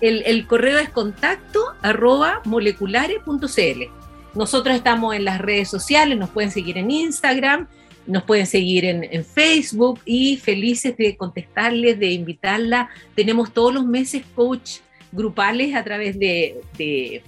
El, 0.02 0.24
el, 0.26 0.48
correo 0.48 0.78
es 0.78 0.90
contacto 0.90 1.60
arroba 1.82 2.42
moleculares.cl. 2.46 3.84
Nosotros 4.36 4.76
estamos 4.76 5.16
en 5.16 5.26
las 5.26 5.40
redes 5.40 5.70
sociales, 5.70 6.18
nos 6.18 6.30
pueden 6.30 6.52
seguir 6.52 6.78
en 6.78 6.92
Instagram 6.92 7.68
nos 8.10 8.24
pueden 8.24 8.48
seguir 8.48 8.86
en, 8.86 9.24
Facebook 9.24 10.00
y 10.04 10.38
felices 10.38 10.98
de 10.98 11.16
contestarles, 11.16 12.00
de 12.00 12.12
invitarla. 12.12 12.90
Tenemos 13.16 13.54
todos 13.54 13.74
los 13.74 13.86
meses 13.86 14.24
coach 14.34 14.80
grupales 15.12 15.76
a 15.76 15.84
través 15.84 16.18
de, 16.18 16.60
de, 16.78 17.24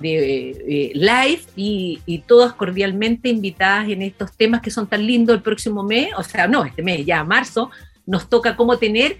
eh, 0.00 0.92
live 0.94 1.40
y, 1.56 2.22
todas 2.28 2.52
cordialmente 2.52 3.28
invitadas 3.28 3.88
en 3.88 4.02
estos 4.02 4.36
temas 4.36 4.62
que 4.62 4.70
son 4.70 4.86
tan 4.86 5.04
lindos 5.04 5.34
el 5.34 5.42
próximo 5.42 5.82
mes, 5.82 6.10
o 6.16 6.22
sea, 6.22 6.46
no, 6.46 6.64
este 6.64 6.82
mes, 6.82 7.04
ya 7.04 7.24
marzo, 7.24 7.70
nos 8.06 8.28
toca 8.28 8.56
cómo 8.56 8.78
tener 8.78 9.16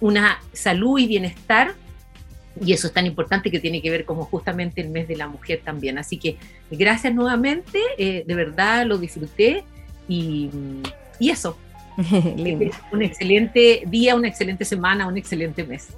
una 0.00 0.40
salud 0.52 0.98
y 0.98 1.06
bienestar 1.06 1.74
y 2.64 2.72
eso 2.72 2.86
es 2.86 2.92
tan 2.92 3.06
importante 3.06 3.50
que 3.50 3.60
tiene 3.60 3.82
que 3.82 3.90
ver 3.90 4.04
como 4.04 4.24
justamente 4.24 4.80
el 4.80 4.88
mes 4.88 5.06
de 5.06 5.16
la 5.16 5.28
mujer 5.28 5.60
también. 5.64 5.98
Así 5.98 6.16
que 6.16 6.36
gracias 6.70 7.14
nuevamente, 7.14 7.78
eh, 7.98 8.24
de 8.26 8.34
verdad 8.34 8.86
lo 8.86 8.98
disfruté 8.98 9.64
y, 10.08 10.50
y 11.18 11.30
eso. 11.30 11.56
un 12.92 13.02
excelente 13.02 13.82
día, 13.86 14.14
una 14.14 14.28
excelente 14.28 14.64
semana, 14.64 15.06
un 15.06 15.16
excelente 15.16 15.64
mes. 15.64 15.88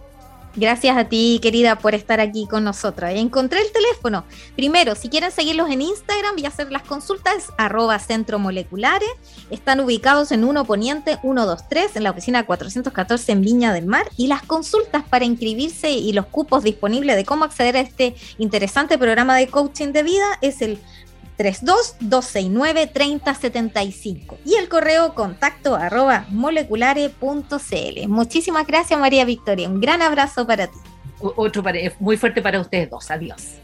Gracias 0.57 0.97
a 0.97 1.05
ti, 1.05 1.39
querida, 1.41 1.79
por 1.79 1.95
estar 1.95 2.19
aquí 2.19 2.49
con 2.51 2.65
nosotros. 2.65 3.11
Encontré 3.15 3.61
el 3.61 3.71
teléfono. 3.71 4.25
Primero, 4.57 4.97
si 4.97 5.09
quieren 5.09 5.31
seguirlos 5.31 5.71
en 5.71 5.81
Instagram 5.81 6.37
y 6.39 6.45
hacer 6.45 6.73
las 6.73 6.83
consultas, 6.83 7.53
arroba 7.57 8.01
centro 8.01 8.41
moleculares. 8.41 9.09
Están 9.51 9.79
ubicados 9.79 10.33
en 10.33 10.43
1 10.43 10.65
Poniente 10.65 11.19
123, 11.21 11.95
en 11.95 12.03
la 12.03 12.11
oficina 12.11 12.45
414 12.45 13.31
en 13.31 13.43
Viña 13.43 13.73
del 13.73 13.87
Mar. 13.87 14.09
Y 14.17 14.27
las 14.27 14.43
consultas 14.43 15.05
para 15.09 15.25
inscribirse 15.25 15.93
y 15.93 16.13
los 16.13 16.27
cupos 16.27 16.65
disponibles 16.65 17.15
de 17.15 17.25
cómo 17.25 17.45
acceder 17.45 17.77
a 17.77 17.81
este 17.81 18.17
interesante 18.39 18.99
programa 18.99 19.37
de 19.37 19.47
coaching 19.47 19.93
de 19.93 20.03
vida 20.03 20.27
es 20.41 20.63
el 20.63 20.81
32-269-3075 21.41 24.37
y 24.45 24.57
el 24.57 24.69
correo 24.69 25.15
contacto 25.15 25.75
arroba 25.75 26.27
moleculare.cl. 26.29 28.09
Muchísimas 28.09 28.67
gracias 28.67 29.01
María 29.01 29.25
Victoria, 29.25 29.71
un 29.71 29.81
gran 29.81 30.03
abrazo 30.03 30.47
para 30.47 30.67
ti. 30.67 30.77
Otro 31.19 31.65
muy 31.99 32.19
fuerte 32.19 32.43
para 32.43 32.61
ustedes 32.61 32.91
dos, 32.91 33.11
adiós. 33.11 33.55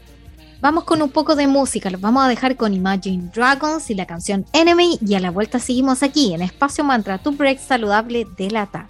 Vamos 0.59 0.85
con 0.85 1.03
un 1.03 1.11
poco 1.11 1.35
de 1.35 1.45
música, 1.45 1.91
los 1.91 2.01
vamos 2.01 2.25
a 2.25 2.27
dejar 2.27 2.55
con 2.55 2.73
Imagine 2.73 3.29
Dragons 3.33 3.91
y 3.91 3.95
la 3.95 4.07
canción 4.07 4.47
Enemy 4.53 4.97
y 5.05 5.13
a 5.13 5.19
la 5.19 5.29
vuelta 5.29 5.59
seguimos 5.59 6.01
aquí 6.01 6.33
en 6.33 6.41
Espacio 6.41 6.83
Mantra, 6.83 7.19
tu 7.19 7.31
break 7.31 7.59
saludable 7.59 8.25
de 8.37 8.49
la 8.49 8.65
tarde. 8.65 8.89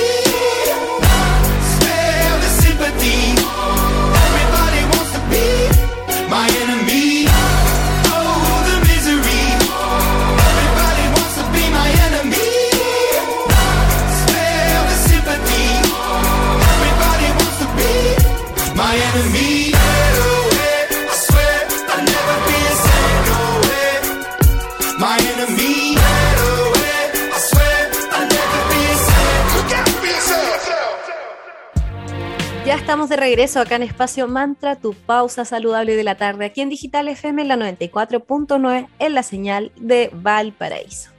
De 33.11 33.17
regreso 33.17 33.59
acá 33.59 33.75
en 33.75 33.83
Espacio 33.83 34.25
Mantra, 34.29 34.77
tu 34.77 34.93
pausa 34.93 35.43
saludable 35.43 35.97
de 35.97 36.03
la 36.05 36.15
tarde, 36.15 36.45
aquí 36.45 36.61
en 36.61 36.69
Digital 36.69 37.09
FM 37.09 37.41
en 37.41 37.47
la 37.49 37.57
94.9 37.57 38.87
en 38.99 39.13
la 39.13 39.21
señal 39.21 39.73
de 39.75 40.09
Valparaíso. 40.13 41.09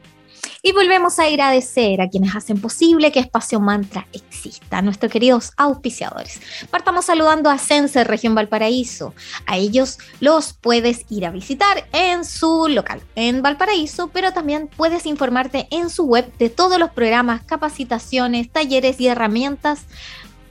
Y 0.62 0.72
volvemos 0.72 1.18
a 1.18 1.24
agradecer 1.24 2.00
a 2.00 2.08
quienes 2.08 2.34
hacen 2.34 2.60
posible 2.60 3.12
que 3.12 3.20
Espacio 3.20 3.60
Mantra 3.60 4.06
exista, 4.12 4.78
a 4.78 4.82
nuestros 4.82 5.12
queridos 5.12 5.52
auspiciadores. 5.58 6.40
Partamos 6.70 7.04
saludando 7.04 7.50
a 7.50 7.58
Sense 7.58 8.04
Región 8.04 8.34
Valparaíso. 8.34 9.12
A 9.44 9.58
ellos 9.58 9.98
los 10.20 10.54
puedes 10.54 11.04
ir 11.10 11.26
a 11.26 11.30
visitar 11.30 11.86
en 11.92 12.24
su 12.24 12.68
local 12.68 13.02
en 13.16 13.42
Valparaíso, 13.42 14.08
pero 14.08 14.32
también 14.32 14.70
puedes 14.74 15.04
informarte 15.04 15.66
en 15.70 15.90
su 15.90 16.04
web 16.04 16.32
de 16.38 16.48
todos 16.48 16.78
los 16.78 16.90
programas, 16.92 17.42
capacitaciones, 17.42 18.50
talleres 18.50 18.98
y 18.98 19.08
herramientas 19.08 19.86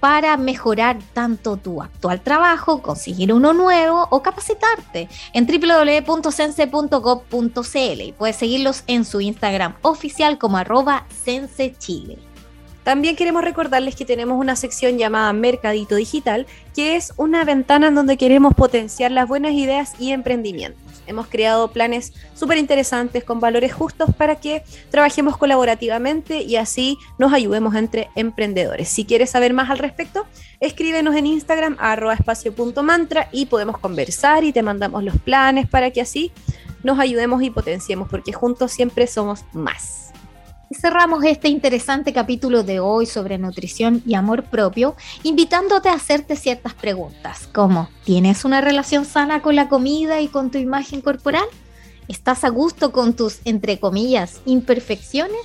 para 0.02 0.36
mejorar 0.36 1.00
tanto 1.14 1.56
tu 1.56 1.82
actual 1.82 2.20
trabajo, 2.22 2.82
conseguir 2.82 3.32
uno 3.32 3.54
nuevo 3.54 4.08
o 4.10 4.22
capacitarte 4.24 5.08
en 5.32 5.46
www.sense.gov.cl 5.46 8.02
y 8.02 8.12
puedes 8.12 8.36
seguirlos 8.36 8.84
en 8.88 9.06
su 9.06 9.22
Instagram 9.22 9.76
oficial 9.84 10.40
como 10.40 10.58
arroba 10.58 11.06
sensechile. 11.24 12.18
También 12.84 13.16
queremos 13.16 13.44
recordarles 13.44 13.96
que 13.96 14.06
tenemos 14.06 14.40
una 14.40 14.56
sección 14.56 14.98
llamada 14.98 15.32
Mercadito 15.34 15.94
Digital, 15.96 16.48
que 16.74 16.96
es 16.96 17.14
una 17.18 17.46
ventana 17.46 17.90
en 17.90 17.96
donde 17.96 18.18
queremos 18.18 18.56
potenciar 18.56 19.12
las 19.12 19.28
buenas 19.28 19.54
ideas 19.54 19.94
y 20.00 20.14
emprendimientos. 20.14 20.91
Hemos 21.08 21.28
creado 21.28 21.72
planes 21.72 22.14
súper 22.34 22.58
interesantes 22.58 23.24
con 23.24 23.40
valores 23.40 23.74
justos 23.74 24.10
para 24.16 24.36
que 24.36 24.64
trabajemos 24.90 25.38
colaborativamente 25.38 26.44
y 26.44 26.56
así 26.56 26.98
nos 27.18 27.34
ayudemos 27.34 27.76
entre 27.76 28.10
emprendedores. 28.16 28.90
Si 28.90 29.06
quieres 29.06 29.30
saber 29.30 29.54
más 29.54 29.70
al 29.70 29.80
respecto, 29.80 30.26
escríbenos 30.60 31.16
en 31.16 31.28
Instagram 31.28 31.78
arroba 31.80 32.14
espacio.mantra 32.14 33.30
y 33.32 33.48
podemos 33.48 33.78
conversar 33.78 34.44
y 34.44 34.54
te 34.54 34.64
mandamos 34.64 35.04
los 35.04 35.18
planes 35.18 35.68
para 35.68 35.92
que 35.92 36.02
así 36.02 36.32
nos 36.84 37.00
ayudemos 37.00 37.44
y 37.44 37.50
potenciemos, 37.50 38.10
porque 38.10 38.34
juntos 38.34 38.72
siempre 38.72 39.08
somos 39.08 39.46
más. 39.54 40.12
Cerramos 40.82 41.24
este 41.26 41.48
interesante 41.48 42.12
capítulo 42.12 42.64
de 42.64 42.80
hoy 42.80 43.06
sobre 43.06 43.38
nutrición 43.38 44.02
y 44.04 44.16
amor 44.16 44.46
propio, 44.46 44.96
invitándote 45.22 45.90
a 45.90 45.94
hacerte 45.94 46.36
ciertas 46.36 46.74
preguntas, 46.74 47.48
como 47.54 47.88
¿tienes 48.04 48.46
una 48.46 48.62
relación 48.62 49.06
sana 49.06 49.44
con 49.44 49.56
la 49.56 49.70
comida 49.70 50.22
y 50.22 50.28
con 50.28 50.50
tu 50.50 50.58
imagen 50.58 51.02
corporal? 51.02 51.46
¿Estás 52.08 52.44
a 52.44 52.50
gusto 52.50 52.92
con 52.92 53.16
tus, 53.16 53.42
entre 53.46 53.80
comillas, 53.80 54.42
imperfecciones? 54.48 55.42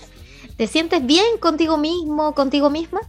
¿Te 0.57 0.67
sientes 0.67 1.05
bien 1.05 1.37
contigo 1.39 1.77
mismo, 1.77 2.35
contigo 2.35 2.71
misma? 2.71 3.01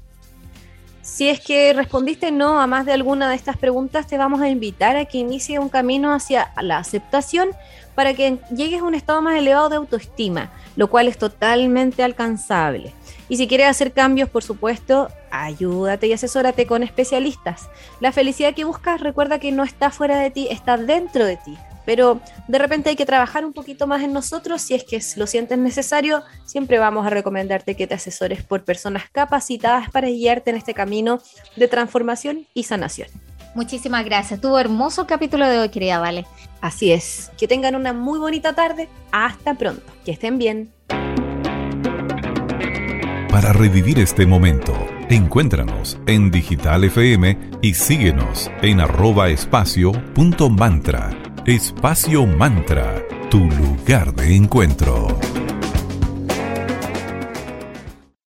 Si 1.02 1.30
es 1.30 1.40
que 1.40 1.72
respondiste 1.72 2.34
no 2.34 2.60
a 2.60 2.68
más 2.68 2.86
de 2.86 2.92
alguna 2.92 3.30
de 3.30 3.36
estas 3.36 3.56
preguntas, 3.56 4.06
te 4.06 4.18
vamos 4.18 4.42
a 4.42 4.50
invitar 4.50 4.98
a 4.98 5.06
que 5.06 5.20
inicie 5.20 5.60
un 5.60 5.70
camino 5.70 6.14
hacia 6.14 6.52
la 6.62 6.80
aceptación 6.80 7.48
para 7.96 8.14
que 8.14 8.38
llegues 8.54 8.82
a 8.82 8.84
un 8.84 8.96
estado 8.96 9.22
más 9.22 9.38
elevado 9.38 9.70
de 9.70 9.78
autoestima, 9.78 10.52
lo 10.78 10.90
cual 10.90 11.10
es 11.10 11.18
totalmente 11.18 12.04
alcanzable. 12.04 12.94
Y 13.28 13.36
si 13.36 13.50
quieres 13.50 13.68
hacer 13.68 13.92
cambios, 13.92 14.30
por 14.30 14.44
supuesto, 14.44 15.10
ayúdate 15.32 16.08
y 16.08 16.14
asesórate 16.14 16.66
con 16.66 16.84
especialistas. 16.84 17.68
La 18.00 18.14
felicidad 18.14 18.54
que 18.54 18.64
buscas, 18.64 19.02
recuerda 19.02 19.40
que 19.40 19.52
no 19.52 19.66
está 19.66 19.92
fuera 19.92 20.20
de 20.20 20.32
ti, 20.32 20.48
está 20.50 20.78
dentro 20.78 21.26
de 21.26 21.36
ti 21.36 21.58
pero 21.88 22.20
de 22.50 22.60
repente 22.60 22.90
hay 22.90 22.98
que 22.98 23.06
trabajar 23.06 23.46
un 23.46 23.54
poquito 23.54 23.88
más 23.88 24.04
en 24.04 24.12
nosotros. 24.12 24.62
Si 24.62 24.74
es 24.74 24.84
que 24.84 25.02
lo 25.16 25.26
sientes 25.26 25.58
necesario, 25.58 26.22
siempre 26.44 26.80
vamos 26.80 27.08
a 27.08 27.10
recomendarte 27.10 27.78
que 27.78 27.88
te 27.88 27.96
asesores 27.96 28.44
por 28.44 28.66
personas 28.66 29.04
capacitadas 29.10 29.90
para 29.90 30.10
guiarte 30.10 30.50
en 30.50 30.58
este 30.58 30.74
camino 30.74 31.22
de 31.56 31.70
transformación 31.70 32.46
y 32.54 32.64
sanación. 32.64 33.08
Muchísimas 33.56 34.04
gracias. 34.04 34.42
Tuvo 34.42 34.60
hermoso 34.60 35.08
capítulo 35.08 35.48
de 35.48 35.60
hoy, 35.60 35.70
querida 35.70 36.00
Vale. 36.00 36.26
Así 36.62 36.92
es. 36.92 37.32
Que 37.38 37.48
tengan 37.48 37.76
una 37.76 37.94
muy 37.94 38.20
bonita 38.20 38.54
tarde. 38.54 38.90
Hasta 39.12 39.54
pronto. 39.54 39.84
Que 40.06 40.12
estén 40.12 40.38
bien. 40.38 40.72
Para 43.30 43.54
revivir 43.54 44.00
este 44.00 44.26
momento, 44.26 44.74
encuéntranos 45.10 46.00
en 46.08 46.32
Digital 46.32 46.86
FM 46.86 47.38
y 47.62 47.76
síguenos 47.76 48.50
en 48.64 48.80
arroba 48.80 49.30
espacio 49.30 49.92
Espacio 51.46 52.26
Mantra, 52.26 53.02
tu 53.30 53.40
lugar 53.40 54.14
de 54.16 54.36
encuentro. 54.36 55.08